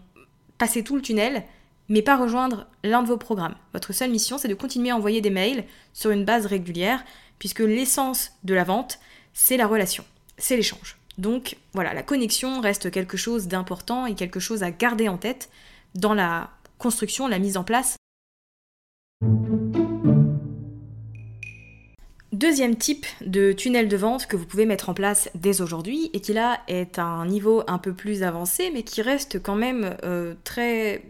passer 0.58 0.82
tout 0.82 0.96
le 0.96 1.02
tunnel, 1.02 1.44
mais 1.88 2.02
pas 2.02 2.16
rejoindre 2.16 2.66
l'un 2.82 3.02
de 3.02 3.08
vos 3.08 3.16
programmes. 3.16 3.54
Votre 3.72 3.92
seule 3.92 4.10
mission, 4.10 4.38
c'est 4.38 4.48
de 4.48 4.54
continuer 4.54 4.90
à 4.90 4.96
envoyer 4.96 5.20
des 5.20 5.30
mails 5.30 5.64
sur 5.92 6.10
une 6.10 6.24
base 6.24 6.46
régulière, 6.46 7.04
puisque 7.38 7.60
l'essence 7.60 8.32
de 8.44 8.54
la 8.54 8.64
vente, 8.64 8.98
c'est 9.34 9.56
la 9.56 9.66
relation, 9.66 10.04
c'est 10.38 10.56
l'échange. 10.56 10.96
Donc 11.18 11.56
voilà, 11.72 11.94
la 11.94 12.02
connexion 12.02 12.60
reste 12.60 12.90
quelque 12.90 13.16
chose 13.16 13.46
d'important 13.48 14.06
et 14.06 14.14
quelque 14.14 14.40
chose 14.40 14.62
à 14.62 14.70
garder 14.70 15.08
en 15.08 15.18
tête 15.18 15.50
dans 15.94 16.14
la 16.14 16.50
construction, 16.78 17.26
la 17.26 17.38
mise 17.38 17.56
en 17.56 17.64
place. 17.64 17.96
Deuxième 22.36 22.76
type 22.76 23.06
de 23.22 23.52
tunnel 23.52 23.88
de 23.88 23.96
vente 23.96 24.26
que 24.26 24.36
vous 24.36 24.44
pouvez 24.44 24.66
mettre 24.66 24.90
en 24.90 24.94
place 24.94 25.30
dès 25.34 25.62
aujourd'hui 25.62 26.10
et 26.12 26.20
qui 26.20 26.34
là 26.34 26.60
est 26.68 26.98
un 26.98 27.24
niveau 27.24 27.62
un 27.66 27.78
peu 27.78 27.94
plus 27.94 28.22
avancé 28.22 28.70
mais 28.74 28.82
qui 28.82 29.00
reste 29.00 29.42
quand 29.42 29.54
même 29.54 29.96
euh, 30.04 30.34
très... 30.44 31.02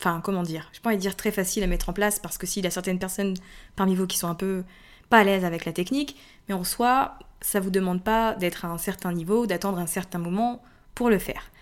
Enfin 0.00 0.20
comment 0.20 0.42
dire 0.42 0.72
Je 0.72 0.80
de 0.80 0.96
dire 0.96 1.14
très 1.14 1.30
facile 1.30 1.62
à 1.62 1.68
mettre 1.68 1.90
en 1.90 1.92
place 1.92 2.18
parce 2.18 2.38
que 2.38 2.46
s'il 2.48 2.64
y 2.64 2.66
a 2.66 2.72
certaines 2.72 2.98
personnes 2.98 3.34
parmi 3.76 3.94
vous 3.94 4.08
qui 4.08 4.18
sont 4.18 4.26
un 4.26 4.34
peu 4.34 4.64
pas 5.10 5.18
à 5.18 5.22
l'aise 5.22 5.44
avec 5.44 5.64
la 5.64 5.72
technique, 5.72 6.16
mais 6.48 6.56
en 6.56 6.64
soi 6.64 7.20
ça 7.40 7.60
vous 7.60 7.70
demande 7.70 8.02
pas 8.02 8.34
d'être 8.34 8.64
à 8.64 8.68
un 8.68 8.78
certain 8.78 9.12
niveau, 9.12 9.46
d'attendre 9.46 9.78
un 9.78 9.86
certain 9.86 10.18
moment 10.18 10.60
pour 10.96 11.08
le 11.08 11.20
faire. 11.20 11.52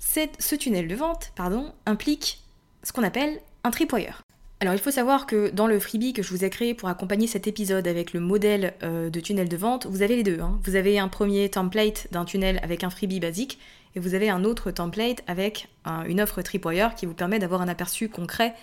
ce 0.00 0.56
tunnel 0.56 0.88
de 0.88 0.96
vente 0.96 1.30
pardon, 1.36 1.72
implique 1.86 2.42
ce 2.82 2.90
qu'on 2.90 3.04
appelle 3.04 3.40
un 3.62 3.70
tripwire. 3.70 4.20
Alors 4.60 4.74
il 4.74 4.80
faut 4.80 4.90
savoir 4.90 5.26
que 5.26 5.50
dans 5.50 5.68
le 5.68 5.78
freebie 5.78 6.12
que 6.12 6.22
je 6.22 6.30
vous 6.30 6.44
ai 6.44 6.50
créé 6.50 6.74
pour 6.74 6.88
accompagner 6.88 7.28
cet 7.28 7.46
épisode 7.46 7.86
avec 7.86 8.12
le 8.12 8.18
modèle 8.18 8.74
euh, 8.82 9.08
de 9.08 9.20
tunnel 9.20 9.48
de 9.48 9.56
vente, 9.56 9.86
vous 9.86 10.02
avez 10.02 10.16
les 10.16 10.24
deux. 10.24 10.40
Hein. 10.40 10.58
Vous 10.64 10.74
avez 10.74 10.98
un 10.98 11.06
premier 11.06 11.48
template 11.48 12.08
d'un 12.10 12.24
tunnel 12.24 12.58
avec 12.64 12.82
un 12.82 12.90
freebie 12.90 13.20
basique 13.20 13.60
et 13.94 14.00
vous 14.00 14.14
avez 14.14 14.30
un 14.30 14.42
autre 14.42 14.70
template 14.72 15.22
avec 15.26 15.68
une 16.06 16.20
offre 16.20 16.42
tripwire 16.42 16.94
qui 16.94 17.06
vous 17.06 17.14
permet 17.14 17.38
d'avoir 17.38 17.62
un 17.62 17.68
aperçu 17.68 18.08
concret 18.08 18.54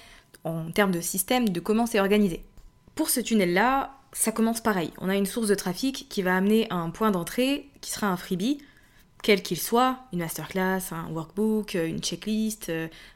en 0.44 0.70
termes 0.70 0.92
de 0.92 1.02
système 1.02 1.50
de 1.50 1.60
comment 1.60 1.86
c'est 1.86 2.00
organisé. 2.00 2.44
Pour 2.94 3.10
ce 3.10 3.20
tunnel-là, 3.20 3.96
ça 4.12 4.32
commence 4.32 4.62
pareil. 4.62 4.92
On 5.00 5.10
a 5.10 5.16
une 5.16 5.26
source 5.26 5.48
de 5.48 5.56
trafic 5.56 6.08
qui 6.10 6.22
va 6.22 6.36
amener 6.36 6.68
un 6.70 6.90
point 6.90 7.12
d'entrée 7.12 7.70
qui 7.82 7.92
sera 7.92 8.08
un 8.08 8.18
freebie, 8.18 8.60
quel 9.26 9.42
qu'il 9.42 9.60
soit, 9.60 9.98
une 10.14 10.20
masterclass, 10.20 10.92
un 10.92 11.10
workbook, 11.12 11.74
une 11.74 11.98
checklist, 12.00 12.72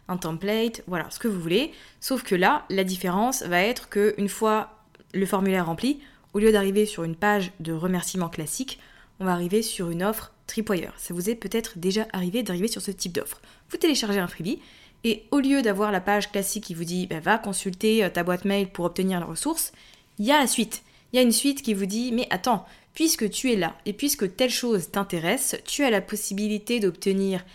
un 0.07 0.17
template, 0.17 0.81
voilà, 0.87 1.07
ce 1.11 1.19
que 1.19 1.27
vous 1.27 1.39
voulez. 1.39 1.71
Sauf 1.99 2.23
que 2.23 2.33
là, 2.33 2.65
la 2.71 2.83
différence 2.83 3.43
va 3.43 3.61
être 3.61 3.89
que 3.89 4.15
une 4.17 4.27
fois 4.27 4.79
le 5.13 5.27
formulaire 5.27 5.67
rempli, 5.67 5.99
au 6.33 6.39
lieu 6.39 6.51
d'arriver 6.51 6.87
sur 6.87 7.03
une 7.03 7.15
page 7.15 7.51
de 7.59 7.73
remerciement 7.73 8.27
classique, 8.27 8.79
on 9.19 9.25
va 9.25 9.33
arriver 9.33 9.61
sur 9.61 9.91
une 9.91 10.01
offre 10.01 10.31
Tripwire. 10.47 10.93
Ça 10.97 11.13
vous 11.13 11.29
est 11.29 11.35
peut-être 11.35 11.77
déjà 11.77 12.07
arrivé 12.11 12.41
d'arriver 12.41 12.67
sur 12.67 12.81
ce 12.81 12.89
type 12.89 13.13
d'offre. 13.13 13.39
Vous 13.69 13.77
téléchargez 13.77 14.17
un 14.17 14.27
freebie 14.27 14.59
et 15.03 15.25
au 15.29 15.39
lieu 15.39 15.61
d'avoir 15.61 15.91
la 15.91 16.01
page 16.01 16.31
classique 16.31 16.63
qui 16.63 16.73
vous 16.73 16.85
dit 16.85 17.05
bah, 17.05 17.19
va 17.19 17.37
consulter 17.37 18.03
euh, 18.03 18.09
ta 18.09 18.23
boîte 18.23 18.45
mail 18.45 18.67
pour 18.71 18.85
obtenir 18.85 19.19
la 19.19 19.27
ressource, 19.27 19.73
il 20.17 20.25
y 20.25 20.31
a 20.31 20.39
la 20.39 20.47
suite. 20.47 20.81
Il 21.13 21.17
y 21.17 21.19
a 21.19 21.21
une 21.21 21.31
suite 21.31 21.61
qui 21.61 21.75
vous 21.75 21.85
dit 21.85 22.11
mais 22.11 22.27
attends, 22.31 22.65
puisque 22.99 23.29
tu 23.29 23.49
es 23.49 23.55
là 23.55 23.77
et 23.85 23.93
puisque 23.93 24.35
telle 24.35 24.49
chose 24.49 24.91
t'intéresse, 24.91 25.55
tu 25.65 25.85
as 25.85 25.89
la 25.89 26.01
possibilité 26.01 26.81
d'obtenir 26.81 27.45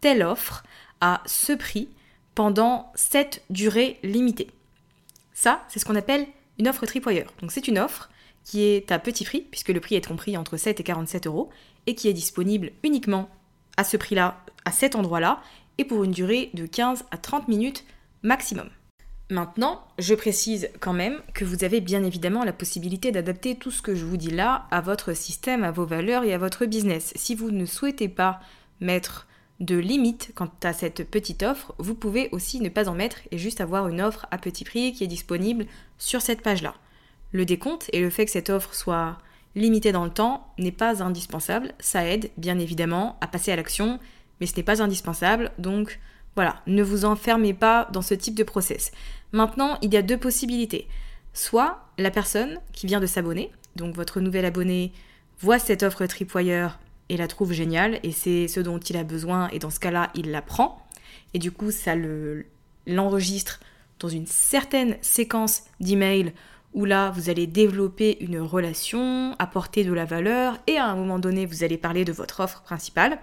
telle 0.00 0.22
offre 0.22 0.62
à 1.02 1.22
ce 1.26 1.52
prix 1.52 1.90
pendant 2.34 2.90
cette 2.94 3.44
durée 3.50 3.98
limitée. 4.02 4.48
Ça, 5.34 5.62
c'est 5.68 5.78
ce 5.78 5.84
qu'on 5.84 5.94
appelle 5.94 6.26
une 6.58 6.68
offre 6.68 6.86
Tripwire. 6.86 7.30
Donc 7.42 7.52
c'est 7.52 7.68
une 7.68 7.78
offre 7.78 8.08
qui 8.44 8.62
est 8.62 8.90
à 8.90 8.98
petit 8.98 9.24
prix, 9.24 9.42
puisque 9.42 9.68
le 9.68 9.80
prix 9.80 9.96
est 9.96 10.08
compris 10.08 10.38
entre 10.38 10.56
7 10.56 10.80
et 10.80 10.84
47 10.84 11.26
euros, 11.26 11.50
et 11.86 11.94
qui 11.94 12.08
est 12.08 12.14
disponible 12.14 12.72
uniquement 12.82 13.28
à 13.76 13.84
ce 13.84 13.98
prix-là, 13.98 14.42
à 14.64 14.72
cet 14.72 14.96
endroit-là, 14.96 15.42
et 15.76 15.84
pour 15.84 16.04
une 16.04 16.12
durée 16.12 16.48
de 16.54 16.64
15 16.64 17.04
à 17.10 17.18
30 17.18 17.48
minutes 17.48 17.84
maximum. 18.22 18.70
Maintenant, 19.30 19.86
je 19.98 20.14
précise 20.14 20.68
quand 20.80 20.92
même 20.92 21.20
que 21.32 21.46
vous 21.46 21.64
avez 21.64 21.80
bien 21.80 22.04
évidemment 22.04 22.44
la 22.44 22.52
possibilité 22.52 23.10
d'adapter 23.10 23.56
tout 23.56 23.70
ce 23.70 23.80
que 23.80 23.94
je 23.94 24.04
vous 24.04 24.18
dis 24.18 24.30
là 24.30 24.66
à 24.70 24.82
votre 24.82 25.14
système, 25.14 25.64
à 25.64 25.70
vos 25.70 25.86
valeurs 25.86 26.24
et 26.24 26.34
à 26.34 26.38
votre 26.38 26.66
business. 26.66 27.12
Si 27.16 27.34
vous 27.34 27.50
ne 27.50 27.64
souhaitez 27.64 28.08
pas 28.08 28.40
mettre 28.80 29.26
de 29.60 29.76
limites 29.76 30.32
quant 30.34 30.50
à 30.62 30.74
cette 30.74 31.08
petite 31.10 31.42
offre, 31.42 31.74
vous 31.78 31.94
pouvez 31.94 32.28
aussi 32.32 32.60
ne 32.60 32.68
pas 32.68 32.88
en 32.88 32.94
mettre 32.94 33.18
et 33.30 33.38
juste 33.38 33.62
avoir 33.62 33.88
une 33.88 34.02
offre 34.02 34.26
à 34.30 34.36
petit 34.36 34.64
prix 34.64 34.92
qui 34.92 35.04
est 35.04 35.08
disponible 35.08 35.64
sur 35.96 36.20
cette 36.20 36.42
page-là. 36.42 36.74
Le 37.32 37.46
décompte 37.46 37.88
et 37.92 38.00
le 38.00 38.10
fait 38.10 38.26
que 38.26 38.30
cette 38.30 38.50
offre 38.50 38.74
soit 38.74 39.18
limitée 39.54 39.92
dans 39.92 40.04
le 40.04 40.10
temps 40.10 40.52
n'est 40.58 40.72
pas 40.72 41.02
indispensable. 41.02 41.72
Ça 41.78 42.06
aide, 42.06 42.30
bien 42.36 42.58
évidemment, 42.58 43.16
à 43.22 43.26
passer 43.26 43.52
à 43.52 43.56
l'action, 43.56 43.98
mais 44.40 44.46
ce 44.46 44.56
n'est 44.56 44.62
pas 44.62 44.82
indispensable. 44.82 45.52
Donc 45.58 45.98
voilà, 46.36 46.60
ne 46.66 46.82
vous 46.82 47.04
enfermez 47.04 47.54
pas 47.54 47.88
dans 47.92 48.02
ce 48.02 48.14
type 48.14 48.34
de 48.34 48.42
process. 48.42 48.90
Maintenant, 49.32 49.78
il 49.82 49.92
y 49.92 49.96
a 49.96 50.02
deux 50.02 50.18
possibilités. 50.18 50.88
Soit 51.32 51.88
la 51.98 52.10
personne 52.10 52.58
qui 52.72 52.86
vient 52.86 53.00
de 53.00 53.06
s'abonner, 53.06 53.50
donc 53.76 53.94
votre 53.94 54.20
nouvel 54.20 54.44
abonné, 54.44 54.92
voit 55.40 55.58
cette 55.58 55.82
offre 55.82 56.06
Tripwire 56.06 56.78
et 57.08 57.16
la 57.16 57.28
trouve 57.28 57.52
géniale, 57.52 58.00
et 58.02 58.12
c'est 58.12 58.48
ce 58.48 58.60
dont 58.60 58.78
il 58.78 58.96
a 58.96 59.04
besoin, 59.04 59.48
et 59.48 59.58
dans 59.58 59.70
ce 59.70 59.80
cas-là, 59.80 60.10
il 60.14 60.30
la 60.30 60.42
prend, 60.42 60.86
et 61.34 61.38
du 61.38 61.50
coup, 61.50 61.70
ça 61.70 61.94
l'enregistre 62.86 63.60
dans 64.00 64.08
une 64.08 64.26
certaine 64.26 64.96
séquence 65.02 65.64
d'emails 65.80 66.32
où 66.72 66.84
là, 66.84 67.10
vous 67.10 67.30
allez 67.30 67.46
développer 67.46 68.16
une 68.20 68.40
relation, 68.40 69.36
apporter 69.38 69.84
de 69.84 69.92
la 69.92 70.04
valeur, 70.04 70.58
et 70.66 70.76
à 70.76 70.86
un 70.86 70.96
moment 70.96 71.18
donné, 71.18 71.46
vous 71.46 71.62
allez 71.62 71.78
parler 71.78 72.04
de 72.04 72.12
votre 72.12 72.40
offre 72.40 72.62
principale. 72.62 73.18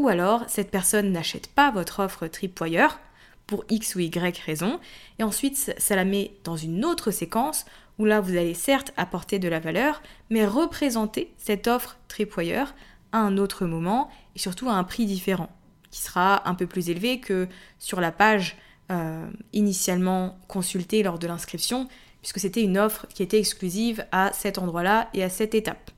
Ou 0.00 0.08
alors, 0.08 0.44
cette 0.48 0.70
personne 0.70 1.12
n'achète 1.12 1.48
pas 1.48 1.70
votre 1.70 2.00
offre 2.00 2.26
Tripwire 2.26 2.98
pour 3.46 3.66
X 3.68 3.96
ou 3.96 3.98
Y 3.98 4.38
raison, 4.38 4.80
et 5.18 5.22
ensuite, 5.22 5.74
ça 5.76 5.94
la 5.94 6.06
met 6.06 6.32
dans 6.42 6.56
une 6.56 6.86
autre 6.86 7.10
séquence 7.10 7.66
où 7.98 8.06
là, 8.06 8.22
vous 8.22 8.30
allez 8.30 8.54
certes 8.54 8.94
apporter 8.96 9.38
de 9.38 9.46
la 9.46 9.60
valeur, 9.60 10.00
mais 10.30 10.46
représenter 10.46 11.34
cette 11.36 11.66
offre 11.66 11.98
Tripwire 12.08 12.74
à 13.12 13.18
un 13.18 13.36
autre 13.36 13.66
moment, 13.66 14.08
et 14.34 14.38
surtout 14.38 14.70
à 14.70 14.72
un 14.72 14.84
prix 14.84 15.04
différent, 15.04 15.50
qui 15.90 16.00
sera 16.00 16.48
un 16.48 16.54
peu 16.54 16.66
plus 16.66 16.88
élevé 16.88 17.20
que 17.20 17.46
sur 17.78 18.00
la 18.00 18.10
page 18.10 18.56
euh, 18.90 19.28
initialement 19.52 20.38
consultée 20.48 21.02
lors 21.02 21.18
de 21.18 21.26
l'inscription, 21.26 21.88
puisque 22.22 22.40
c'était 22.40 22.62
une 22.62 22.78
offre 22.78 23.06
qui 23.12 23.22
était 23.22 23.38
exclusive 23.38 24.06
à 24.12 24.32
cet 24.32 24.56
endroit-là 24.56 25.10
et 25.12 25.22
à 25.22 25.28
cette 25.28 25.54
étape. 25.54 25.90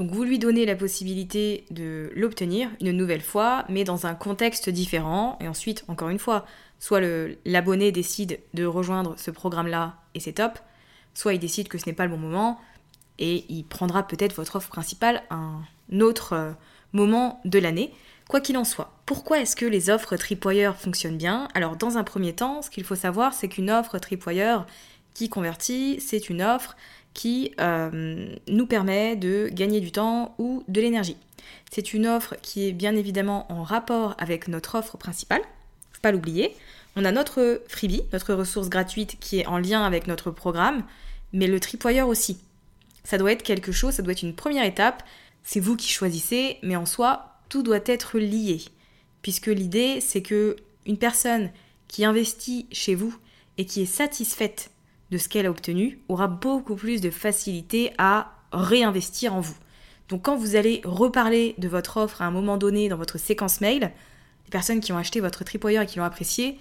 Donc 0.00 0.12
vous 0.12 0.24
lui 0.24 0.38
donnez 0.38 0.64
la 0.64 0.76
possibilité 0.76 1.66
de 1.70 2.10
l'obtenir 2.16 2.70
une 2.80 2.92
nouvelle 2.92 3.20
fois, 3.20 3.66
mais 3.68 3.84
dans 3.84 4.06
un 4.06 4.14
contexte 4.14 4.70
différent, 4.70 5.36
et 5.42 5.46
ensuite, 5.46 5.84
encore 5.88 6.08
une 6.08 6.18
fois, 6.18 6.46
soit 6.78 7.02
l'abonné 7.44 7.92
décide 7.92 8.40
de 8.54 8.64
rejoindre 8.64 9.12
ce 9.18 9.30
programme-là 9.30 9.96
et 10.14 10.20
c'est 10.20 10.32
top, 10.32 10.58
soit 11.12 11.34
il 11.34 11.38
décide 11.38 11.68
que 11.68 11.76
ce 11.76 11.84
n'est 11.84 11.92
pas 11.92 12.06
le 12.06 12.12
bon 12.12 12.16
moment, 12.16 12.58
et 13.18 13.44
il 13.50 13.62
prendra 13.64 14.02
peut-être 14.08 14.34
votre 14.34 14.56
offre 14.56 14.70
principale 14.70 15.22
un 15.28 15.60
autre 16.00 16.32
euh, 16.32 16.52
moment 16.94 17.38
de 17.44 17.58
l'année. 17.58 17.92
Quoi 18.26 18.40
qu'il 18.40 18.56
en 18.56 18.64
soit, 18.64 18.94
pourquoi 19.04 19.40
est-ce 19.40 19.54
que 19.54 19.66
les 19.66 19.90
offres 19.90 20.16
Tripwire 20.16 20.76
fonctionnent 20.78 21.18
bien? 21.18 21.48
Alors 21.52 21.76
dans 21.76 21.98
un 21.98 22.04
premier 22.04 22.32
temps, 22.32 22.62
ce 22.62 22.70
qu'il 22.70 22.84
faut 22.84 22.96
savoir, 22.96 23.34
c'est 23.34 23.48
qu'une 23.48 23.70
offre 23.70 23.98
Tripwire 23.98 24.64
qui 25.12 25.28
convertit, 25.28 26.00
c'est 26.00 26.30
une 26.30 26.40
offre 26.40 26.74
qui 27.14 27.52
euh, 27.60 28.34
nous 28.48 28.66
permet 28.66 29.16
de 29.16 29.48
gagner 29.52 29.80
du 29.80 29.92
temps 29.92 30.34
ou 30.38 30.64
de 30.68 30.80
l'énergie. 30.80 31.16
C'est 31.70 31.92
une 31.92 32.06
offre 32.06 32.36
qui 32.42 32.66
est 32.66 32.72
bien 32.72 32.96
évidemment 32.96 33.50
en 33.52 33.62
rapport 33.62 34.14
avec 34.18 34.48
notre 34.48 34.76
offre 34.76 34.96
principale, 34.96 35.42
faut 35.92 36.00
pas 36.02 36.12
l'oublier. 36.12 36.54
On 36.96 37.04
a 37.04 37.12
notre 37.12 37.62
freebie, 37.68 38.02
notre 38.12 38.34
ressource 38.34 38.68
gratuite 38.68 39.18
qui 39.20 39.40
est 39.40 39.46
en 39.46 39.58
lien 39.58 39.84
avec 39.84 40.06
notre 40.06 40.30
programme, 40.30 40.84
mais 41.32 41.46
le 41.46 41.60
tripwire 41.60 42.08
aussi. 42.08 42.38
Ça 43.04 43.18
doit 43.18 43.32
être 43.32 43.42
quelque 43.42 43.72
chose, 43.72 43.94
ça 43.94 44.02
doit 44.02 44.12
être 44.12 44.22
une 44.22 44.34
première 44.34 44.64
étape. 44.64 45.02
C'est 45.44 45.60
vous 45.60 45.76
qui 45.76 45.88
choisissez, 45.88 46.58
mais 46.62 46.76
en 46.76 46.86
soi, 46.86 47.38
tout 47.48 47.62
doit 47.62 47.80
être 47.86 48.18
lié. 48.18 48.62
Puisque 49.22 49.46
l'idée, 49.46 50.00
c'est 50.00 50.22
que 50.22 50.56
une 50.86 50.98
personne 50.98 51.50
qui 51.88 52.04
investit 52.04 52.66
chez 52.72 52.94
vous 52.94 53.14
et 53.58 53.64
qui 53.64 53.82
est 53.82 53.86
satisfaite 53.86 54.70
de 55.10 55.18
ce 55.18 55.28
qu'elle 55.28 55.46
a 55.46 55.50
obtenu 55.50 56.00
aura 56.08 56.28
beaucoup 56.28 56.76
plus 56.76 57.00
de 57.00 57.10
facilité 57.10 57.92
à 57.98 58.32
réinvestir 58.52 59.34
en 59.34 59.40
vous. 59.40 59.56
Donc 60.08 60.22
quand 60.22 60.36
vous 60.36 60.56
allez 60.56 60.80
reparler 60.84 61.54
de 61.58 61.68
votre 61.68 61.96
offre 61.96 62.22
à 62.22 62.26
un 62.26 62.30
moment 62.30 62.56
donné 62.56 62.88
dans 62.88 62.96
votre 62.96 63.18
séquence 63.18 63.60
mail, 63.60 63.80
les 63.80 64.50
personnes 64.50 64.80
qui 64.80 64.92
ont 64.92 64.98
acheté 64.98 65.20
votre 65.20 65.44
tripwire 65.44 65.82
et 65.82 65.86
qui 65.86 65.98
l'ont 65.98 66.04
apprécié 66.04 66.58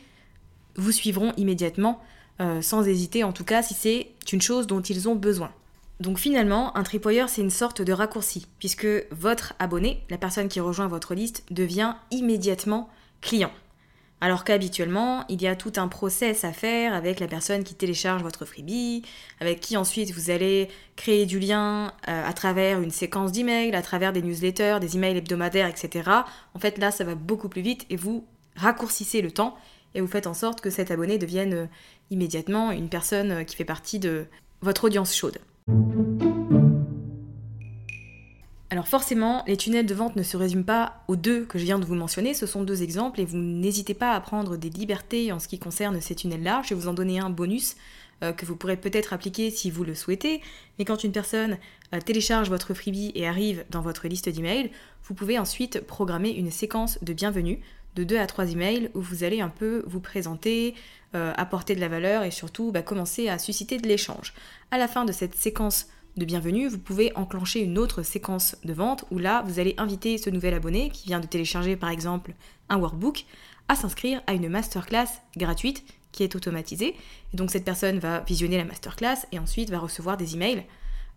vous 0.75 0.91
suivront 0.91 1.33
immédiatement, 1.35 2.01
euh, 2.41 2.61
sans 2.61 2.87
hésiter 2.87 3.23
en 3.23 3.33
tout 3.33 3.43
cas 3.43 3.63
si 3.63 3.73
c'est 3.73 4.11
une 4.31 4.41
chose 4.41 4.67
dont 4.67 4.81
ils 4.81 5.09
ont 5.09 5.15
besoin. 5.15 5.51
Donc 5.99 6.17
finalement, 6.17 6.77
un 6.77 6.83
tripwire 6.83 7.27
c'est 7.27 7.41
une 7.41 7.49
sorte 7.49 7.81
de 7.81 7.91
raccourci, 7.91 8.47
puisque 8.59 8.87
votre 9.11 9.53
abonné, 9.59 10.03
la 10.09 10.17
personne 10.17 10.47
qui 10.47 10.59
rejoint 10.59 10.87
votre 10.87 11.13
liste, 11.13 11.43
devient 11.51 11.95
immédiatement 12.11 12.89
client. 13.21 13.51
Alors 14.21 14.43
qu'habituellement, 14.43 15.23
il 15.29 15.41
y 15.41 15.47
a 15.47 15.55
tout 15.55 15.73
un 15.77 15.87
process 15.87 16.43
à 16.43 16.51
faire 16.51 16.93
avec 16.93 17.19
la 17.19 17.27
personne 17.27 17.63
qui 17.63 17.73
télécharge 17.73 18.21
votre 18.21 18.45
freebie, 18.45 19.03
avec 19.39 19.61
qui 19.61 19.77
ensuite 19.77 20.11
vous 20.11 20.29
allez 20.29 20.67
créer 20.97 21.25
du 21.25 21.39
lien 21.39 21.93
euh, 22.07 22.27
à 22.27 22.33
travers 22.33 22.81
une 22.81 22.91
séquence 22.91 23.31
d'emails, 23.31 23.73
à 23.73 23.81
travers 23.81 24.11
des 24.11 24.21
newsletters, 24.21 24.79
des 24.81 24.97
emails 24.97 25.17
hebdomadaires, 25.17 25.67
etc. 25.67 26.09
En 26.53 26.59
fait, 26.59 26.77
là, 26.77 26.91
ça 26.91 27.05
va 27.05 27.15
beaucoup 27.15 27.47
plus 27.47 27.61
vite 27.61 27.85
et 27.89 27.95
vous 27.95 28.25
raccourcissez 28.55 29.21
le 29.21 29.31
temps 29.31 29.55
et 29.95 30.01
vous 30.01 30.07
faites 30.07 30.27
en 30.27 30.33
sorte 30.33 30.59
que 30.59 30.69
cet 30.69 30.91
abonné 30.91 31.17
devienne 31.17 31.53
euh, 31.53 31.65
immédiatement 32.11 32.71
une 32.71 32.89
personne 32.89 33.31
euh, 33.31 33.43
qui 33.43 33.55
fait 33.55 33.65
partie 33.65 33.99
de 33.99 34.25
votre 34.61 34.83
audience 34.83 35.15
chaude. 35.15 35.39
Alors 38.71 38.87
forcément, 38.87 39.43
les 39.47 39.57
tunnels 39.57 39.87
de 39.87 39.95
vente 39.95 40.15
ne 40.15 40.21
se 40.21 40.37
résument 40.37 40.63
pas 40.63 41.03
aux 41.07 41.15
deux 41.15 41.45
que 41.45 41.57
je 41.57 41.63
viens 41.63 41.79
de 41.79 41.85
vous 41.85 41.95
mentionner, 41.95 42.35
ce 42.35 42.45
sont 42.45 42.63
deux 42.63 42.83
exemples 42.83 43.19
et 43.19 43.25
vous 43.25 43.37
n'hésitez 43.37 43.95
pas 43.95 44.13
à 44.13 44.21
prendre 44.21 44.57
des 44.57 44.69
libertés 44.69 45.31
en 45.31 45.39
ce 45.39 45.47
qui 45.47 45.57
concerne 45.57 45.99
ces 46.01 46.13
tunnels-là. 46.13 46.61
Je 46.63 46.69
vais 46.69 46.79
vous 46.79 46.87
en 46.87 46.93
donner 46.93 47.19
un 47.19 47.31
bonus 47.31 47.75
euh, 48.21 48.31
que 48.31 48.45
vous 48.45 48.55
pourrez 48.55 48.77
peut-être 48.77 49.11
appliquer 49.11 49.49
si 49.49 49.71
vous 49.71 49.83
le 49.83 49.95
souhaitez. 49.95 50.41
Mais 50.77 50.85
quand 50.85 51.03
une 51.03 51.11
personne 51.11 51.57
euh, 51.95 51.99
télécharge 51.99 52.49
votre 52.49 52.75
freebie 52.75 53.11
et 53.15 53.27
arrive 53.27 53.65
dans 53.71 53.81
votre 53.81 54.07
liste 54.07 54.29
d'emails, 54.29 54.69
vous 55.03 55.15
pouvez 55.15 55.39
ensuite 55.39 55.81
programmer 55.81 56.29
une 56.29 56.51
séquence 56.51 57.01
de 57.01 57.13
bienvenue 57.13 57.59
de 57.95 58.03
deux 58.03 58.17
à 58.17 58.27
trois 58.27 58.51
emails 58.51 58.91
où 58.93 59.01
vous 59.01 59.23
allez 59.23 59.41
un 59.41 59.49
peu 59.49 59.83
vous 59.87 59.99
présenter, 59.99 60.75
euh, 61.15 61.33
apporter 61.37 61.73
de 61.73 61.79
la 61.79 61.87
valeur 61.87 62.23
et 62.23 62.29
surtout 62.29 62.71
bah, 62.71 62.83
commencer 62.83 63.29
à 63.29 63.39
susciter 63.39 63.79
de 63.79 63.87
l'échange. 63.87 64.33
À 64.69 64.77
la 64.77 64.87
fin 64.87 65.05
de 65.05 65.11
cette 65.11 65.33
séquence 65.33 65.87
de 66.19 66.25
bienvenue, 66.25 66.67
vous 66.67 66.77
pouvez 66.77 67.15
enclencher 67.15 67.61
une 67.61 67.77
autre 67.77 68.03
séquence 68.03 68.57
de 68.65 68.73
vente 68.73 69.05
où 69.09 69.17
là, 69.17 69.41
vous 69.47 69.59
allez 69.59 69.73
inviter 69.77 70.17
ce 70.17 70.29
nouvel 70.29 70.53
abonné 70.53 70.89
qui 70.89 71.07
vient 71.07 71.21
de 71.21 71.25
télécharger 71.25 71.77
par 71.77 71.89
exemple 71.89 72.33
un 72.67 72.77
workbook 72.77 73.25
à 73.69 73.75
s'inscrire 73.75 74.21
à 74.27 74.33
une 74.33 74.49
masterclass 74.49 75.07
gratuite 75.37 75.85
qui 76.11 76.23
est 76.23 76.35
automatisée. 76.35 76.95
Et 77.33 77.37
donc 77.37 77.51
cette 77.51 77.63
personne 77.63 77.99
va 77.99 78.19
visionner 78.19 78.57
la 78.57 78.65
masterclass 78.65 79.25
et 79.31 79.39
ensuite 79.39 79.69
va 79.69 79.79
recevoir 79.79 80.17
des 80.17 80.35
emails 80.35 80.65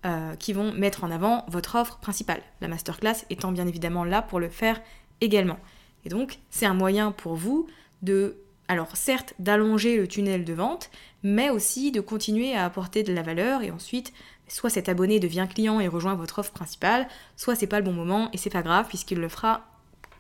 euh, 0.07 0.37
qui 0.37 0.53
vont 0.53 0.73
mettre 0.73 1.03
en 1.03 1.11
avant 1.11 1.45
votre 1.49 1.75
offre 1.75 1.99
principale. 1.99 2.41
La 2.61 2.69
masterclass 2.69 3.25
étant 3.29 3.51
bien 3.51 3.67
évidemment 3.67 4.05
là 4.05 4.23
pour 4.23 4.39
le 4.39 4.49
faire 4.49 4.81
également. 5.21 5.59
Et 6.05 6.11
donc, 6.11 6.39
c'est 6.51 6.67
un 6.67 6.75
moyen 6.75 7.11
pour 7.11 7.35
vous 7.35 7.67
de, 8.03 8.37
alors 8.69 8.97
certes, 8.97 9.35
d'allonger 9.41 9.97
le 9.97 10.07
tunnel 10.07 10.45
de 10.45 10.53
vente, 10.53 10.91
mais 11.23 11.51
aussi 11.51 11.93
de 11.93 12.01
continuer 12.01 12.55
à 12.55 12.65
apporter 12.65 13.03
de 13.03 13.13
la 13.13 13.23
valeur 13.23 13.63
et 13.63 13.71
ensuite, 13.71 14.13
soit 14.49 14.71
cet 14.71 14.89
abonné 14.89 15.21
devient 15.21 15.47
client 15.53 15.81
et 15.81 15.89
rejoint 15.89 16.15
votre 16.15 16.39
offre 16.41 16.53
principale, 16.53 17.09
soit 17.37 17.55
c'est 17.55 17.67
pas 17.67 17.79
le 17.79 17.85
bon 17.85 17.93
moment 17.93 18.29
et 18.33 18.39
c'est 18.39 18.51
pas 18.51 18.63
grave 18.63 18.87
puisqu'il 18.89 19.19
le 19.19 19.29
fera 19.29 19.63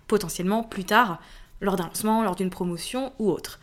potentiellement 0.06 0.62
plus 0.62 0.84
tard 0.84 1.20
lors 1.60 1.76
d'un 1.76 1.86
lancement, 1.86 2.22
lors 2.22 2.36
d'une 2.36 2.50
promotion 2.50 3.12
ou 3.18 3.30
autre. 3.30 3.60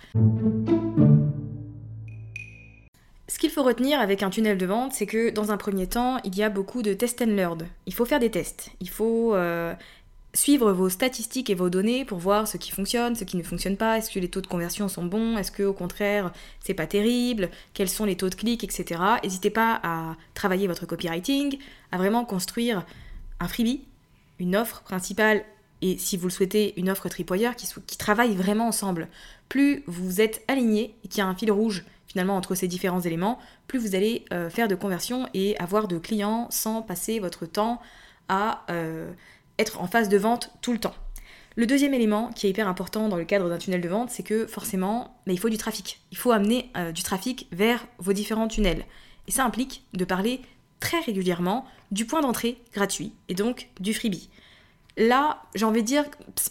Ce 3.27 3.37
qu'il 3.37 3.51
faut 3.51 3.61
retenir 3.61 3.99
avec 3.99 4.23
un 4.23 4.31
tunnel 4.31 4.57
de 4.57 4.65
vente, 4.65 4.93
c'est 4.93 5.05
que 5.05 5.29
dans 5.29 5.51
un 5.51 5.57
premier 5.57 5.85
temps, 5.85 6.17
il 6.23 6.35
y 6.35 6.41
a 6.41 6.49
beaucoup 6.49 6.81
de 6.81 6.93
test 6.93 7.21
and 7.21 7.27
learn. 7.27 7.67
Il 7.85 7.93
faut 7.93 8.05
faire 8.05 8.19
des 8.19 8.31
tests. 8.31 8.71
Il 8.79 8.89
faut 8.89 9.35
euh, 9.35 9.75
suivre 10.33 10.71
vos 10.71 10.89
statistiques 10.89 11.49
et 11.49 11.55
vos 11.55 11.69
données 11.69 12.05
pour 12.05 12.19
voir 12.19 12.47
ce 12.47 12.57
qui 12.57 12.71
fonctionne, 12.71 13.15
ce 13.15 13.23
qui 13.23 13.37
ne 13.37 13.43
fonctionne 13.43 13.77
pas, 13.77 13.97
est-ce 13.97 14.11
que 14.11 14.19
les 14.19 14.29
taux 14.29 14.41
de 14.41 14.47
conversion 14.47 14.87
sont 14.87 15.05
bons, 15.05 15.37
est-ce 15.37 15.51
que 15.51 15.63
au 15.63 15.73
contraire 15.73 16.31
c'est 16.59 16.75
pas 16.75 16.85
terrible, 16.85 17.49
quels 17.73 17.89
sont 17.89 18.05
les 18.05 18.15
taux 18.15 18.29
de 18.29 18.35
clics, 18.35 18.63
etc. 18.63 19.01
N'hésitez 19.23 19.49
pas 19.49 19.79
à 19.83 20.15
travailler 20.35 20.67
votre 20.67 20.85
copywriting, 20.85 21.57
à 21.91 21.97
vraiment 21.97 22.25
construire 22.25 22.85
un 23.39 23.47
freebie, 23.47 23.81
une 24.39 24.55
offre 24.55 24.81
principale 24.81 25.43
et 25.81 25.97
si 25.97 26.17
vous 26.17 26.27
le 26.27 26.31
souhaitez, 26.31 26.73
une 26.77 26.89
offre 26.89 27.07
tripwire 27.07 27.55
qui, 27.55 27.97
travaille 27.97 28.35
vraiment 28.35 28.67
ensemble. 28.67 29.07
Plus 29.47 29.83
vous 29.87 30.21
êtes 30.21 30.43
aligné 30.47 30.95
et 31.03 31.07
qu'il 31.07 31.19
y 31.19 31.21
a 31.21 31.27
un 31.27 31.35
fil 31.35 31.51
rouge 31.51 31.85
finalement 32.05 32.35
entre 32.35 32.55
ces 32.55 32.67
différents 32.67 33.01
éléments, 33.01 33.37
plus 33.67 33.77
vous 33.77 33.95
allez 33.95 34.25
euh, 34.33 34.49
faire 34.49 34.67
de 34.67 34.73
conversion 34.75 35.29
et 35.35 35.55
avoir 35.59 35.87
de 35.87 35.99
clients 35.99 36.47
sans 36.49 36.81
passer 36.81 37.19
votre 37.19 37.45
temps 37.45 37.79
à 38.29 38.65
euh, 38.71 39.11
être 39.59 39.81
en 39.81 39.87
phase 39.87 40.09
de 40.09 40.17
vente 40.17 40.51
tout 40.61 40.73
le 40.73 40.79
temps. 40.79 40.95
Le 41.55 41.67
deuxième 41.67 41.93
élément 41.93 42.29
qui 42.33 42.47
est 42.47 42.49
hyper 42.49 42.67
important 42.67 43.09
dans 43.09 43.17
le 43.17 43.25
cadre 43.25 43.49
d'un 43.49 43.57
tunnel 43.57 43.81
de 43.81 43.89
vente, 43.89 44.09
c'est 44.09 44.23
que 44.23 44.47
forcément, 44.47 45.19
il 45.27 45.39
faut 45.39 45.49
du 45.49 45.57
trafic. 45.57 45.99
Il 46.11 46.17
faut 46.17 46.31
amener 46.31 46.71
euh, 46.77 46.91
du 46.91 47.03
trafic 47.03 47.47
vers 47.51 47.85
vos 47.97 48.13
différents 48.13 48.47
tunnels. 48.47 48.85
Et 49.27 49.31
ça 49.31 49.43
implique 49.43 49.83
de 49.93 50.05
parler 50.05 50.41
très 50.79 50.99
régulièrement 50.99 51.65
du 51.91 52.05
point 52.05 52.21
d'entrée 52.21 52.61
gratuit 52.73 53.13
et 53.27 53.33
donc 53.33 53.67
du 53.79 53.93
freebie. 53.93 54.29
Là, 54.97 55.43
j'ai 55.55 55.65
envie 55.65 55.81
de 55.81 55.87
dire, 55.87 56.03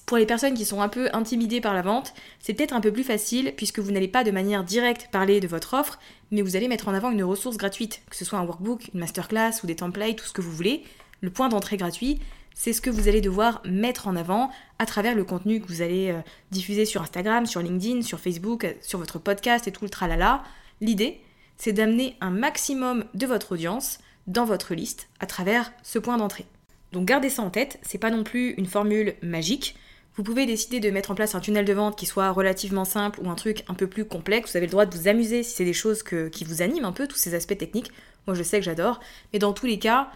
pour 0.07 0.17
les 0.17 0.25
personnes 0.25 0.55
qui 0.55 0.65
sont 0.65 0.81
un 0.81 0.89
peu 0.89 1.09
intimidées 1.13 1.61
par 1.61 1.75
la 1.75 1.83
vente, 1.83 2.15
c'est 2.41 2.55
peut-être 2.55 2.75
un 2.75 2.81
peu 2.81 2.93
plus 2.93 3.05
facile 3.05 3.53
puisque 3.57 3.79
vous 3.79 3.91
n'allez 3.91 4.09
pas 4.09 4.25
de 4.25 4.31
manière 4.31 4.65
directe 4.65 5.09
parler 5.11 5.41
de 5.41 5.47
votre 5.47 5.75
offre, 5.75 5.99
mais 6.31 6.41
vous 6.41 6.57
allez 6.57 6.69
mettre 6.69 6.89
en 6.89 6.95
avant 6.95 7.11
une 7.11 7.25
ressource 7.25 7.57
gratuite, 7.57 8.01
que 8.09 8.17
ce 8.17 8.25
soit 8.25 8.39
un 8.39 8.45
workbook, 8.45 8.91
une 8.95 9.01
masterclass 9.01 9.53
ou 9.63 9.67
des 9.67 9.77
templates, 9.77 10.17
tout 10.17 10.25
ce 10.25 10.33
que 10.33 10.41
vous 10.41 10.53
voulez. 10.53 10.83
Le 11.21 11.31
point 11.31 11.49
d'entrée 11.49 11.77
gratuit, 11.77 12.21
c'est 12.59 12.73
ce 12.73 12.81
que 12.81 12.91
vous 12.91 13.07
allez 13.07 13.21
devoir 13.21 13.63
mettre 13.65 14.09
en 14.09 14.17
avant 14.17 14.51
à 14.81 14.85
travers 14.85 15.15
le 15.15 15.23
contenu 15.23 15.61
que 15.61 15.69
vous 15.69 15.81
allez 15.81 16.11
euh, 16.11 16.19
diffuser 16.51 16.87
sur 16.87 17.01
Instagram, 17.01 17.47
sur 17.47 17.63
LinkedIn, 17.63 18.03
sur 18.03 18.19
Facebook, 18.19 18.65
euh, 18.65 18.73
sur 18.83 18.99
votre 18.99 19.21
podcast 19.21 19.69
et 19.69 19.73
tout 19.73 19.85
le 19.85 19.91
tralala. 19.91 20.43
L'idée, 20.81 21.21
c'est 21.57 21.73
d'amener 21.73 22.17
un 22.21 22.31
maximum 22.31 23.05
de 23.15 23.27
votre 23.27 23.53
audience 23.53 24.01
dans 24.27 24.45
votre 24.45 24.75
liste 24.75 25.09
à 25.21 25.27
travers 25.27 25.73
ce 25.85 26.01
point 26.01 26.17
d'entrée. 26.17 26.47
Donc 26.91 27.05
gardez 27.05 27.31
ça 27.31 27.43
en 27.43 27.51
tête, 27.51 27.79
c'est 27.83 27.97
pas 27.97 28.11
non 28.11 28.25
plus 28.25 28.55
une 28.55 28.67
formule 28.67 29.15
magique. 29.23 29.77
Vous 30.17 30.25
pouvez 30.25 30.45
décider 30.45 30.81
de 30.81 30.91
mettre 30.91 31.13
en 31.13 31.15
place 31.15 31.37
un 31.37 31.41
tunnel 31.41 31.65
de 31.65 31.73
vente 31.73 31.97
qui 31.97 32.07
soit 32.07 32.33
relativement 32.33 32.85
simple 32.85 33.21
ou 33.23 33.31
un 33.31 33.37
truc 33.37 33.63
un 33.69 33.75
peu 33.75 33.87
plus 33.87 34.05
complexe. 34.05 34.51
Vous 34.51 34.57
avez 34.57 34.67
le 34.67 34.73
droit 34.73 34.85
de 34.85 34.97
vous 34.97 35.07
amuser 35.07 35.45
si 35.45 35.55
c'est 35.55 35.65
des 35.65 35.73
choses 35.73 36.03
qui 36.03 36.43
vous 36.43 36.61
animent 36.61 36.87
un 36.87 36.93
peu, 36.93 37.07
tous 37.07 37.19
ces 37.19 37.37
aspects 37.37 37.57
techniques. 37.57 37.93
Moi 38.27 38.35
je 38.35 38.43
sais 38.43 38.59
que 38.59 38.65
j'adore. 38.65 38.99
Mais 39.33 39.39
dans 39.39 39.53
tous 39.53 39.67
les 39.67 39.79
cas, 39.79 40.11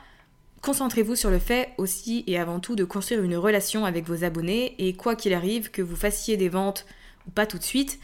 concentrez-vous 0.63 1.17
sur 1.17 1.31
le 1.31 1.39
fait 1.39 1.71
aussi 1.77 2.25
et 2.27 2.39
avant 2.39 2.61
tout 2.61 2.77
de 2.77 2.85
construire 2.85 3.23
une 3.23 3.37
relation 3.37 3.85
avec 3.85 4.07
vos 4.07 4.25
abonnés 4.25 4.75
et 4.79 4.95
quoi 4.95 5.17
qu'il 5.17 5.35
arrive, 5.35 5.71
que 5.71 5.83
vous 5.83 5.97
fassiez 5.97 6.37
des 6.37 6.49
ventes 6.49 6.87
ou 7.27 7.31
pas 7.31 7.47
tout 7.47 7.59
de 7.59 7.65
suite, 7.65 7.99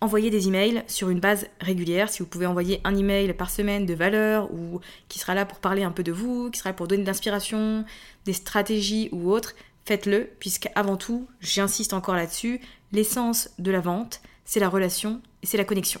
envoyez 0.00 0.30
des 0.30 0.48
emails 0.48 0.82
sur 0.86 1.10
une 1.10 1.20
base 1.20 1.46
régulière. 1.60 2.08
Si 2.08 2.20
vous 2.20 2.28
pouvez 2.28 2.46
envoyer 2.46 2.80
un 2.84 2.96
email 2.96 3.32
par 3.34 3.50
semaine 3.50 3.84
de 3.86 3.94
valeur 3.94 4.50
ou 4.52 4.80
qui 5.08 5.18
sera 5.18 5.34
là 5.34 5.44
pour 5.44 5.58
parler 5.58 5.82
un 5.82 5.90
peu 5.90 6.02
de 6.02 6.12
vous, 6.12 6.50
qui 6.50 6.58
sera 6.58 6.70
là 6.70 6.74
pour 6.74 6.88
donner 6.88 7.02
de 7.02 7.06
l'inspiration, 7.06 7.84
des 8.24 8.32
stratégies 8.32 9.10
ou 9.12 9.30
autres, 9.30 9.54
faites-le, 9.84 10.30
puisque 10.38 10.68
avant 10.74 10.96
tout, 10.96 11.26
j'insiste 11.40 11.92
encore 11.92 12.14
là-dessus, 12.14 12.60
l'essence 12.92 13.50
de 13.58 13.70
la 13.70 13.80
vente, 13.80 14.20
c'est 14.44 14.60
la 14.60 14.68
relation 14.68 15.20
et 15.42 15.46
c'est 15.46 15.58
la 15.58 15.64
connexion. 15.64 16.00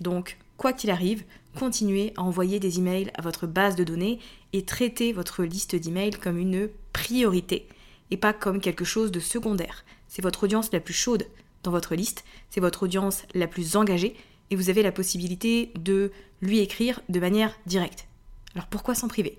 Donc, 0.00 0.38
quoi 0.56 0.72
qu'il 0.72 0.90
arrive, 0.90 1.24
continuez 1.58 2.12
à 2.16 2.22
envoyer 2.22 2.60
des 2.60 2.78
emails 2.78 3.10
à 3.14 3.22
votre 3.22 3.46
base 3.46 3.76
de 3.76 3.84
données 3.84 4.18
et 4.52 4.64
traitez 4.64 5.12
votre 5.12 5.44
liste 5.44 5.76
d'emails 5.76 6.18
comme 6.18 6.38
une 6.38 6.68
priorité 6.92 7.68
et 8.10 8.16
pas 8.16 8.32
comme 8.32 8.60
quelque 8.60 8.84
chose 8.84 9.12
de 9.12 9.20
secondaire. 9.20 9.84
C'est 10.08 10.22
votre 10.22 10.44
audience 10.44 10.72
la 10.72 10.80
plus 10.80 10.94
chaude, 10.94 11.26
dans 11.62 11.70
votre 11.70 11.94
liste, 11.94 12.24
c'est 12.48 12.60
votre 12.60 12.84
audience 12.84 13.22
la 13.34 13.46
plus 13.46 13.76
engagée 13.76 14.16
et 14.50 14.56
vous 14.56 14.70
avez 14.70 14.82
la 14.82 14.92
possibilité 14.92 15.70
de 15.78 16.10
lui 16.40 16.58
écrire 16.60 17.00
de 17.08 17.20
manière 17.20 17.56
directe. 17.66 18.06
Alors 18.54 18.66
pourquoi 18.66 18.94
s'en 18.94 19.08
priver? 19.08 19.38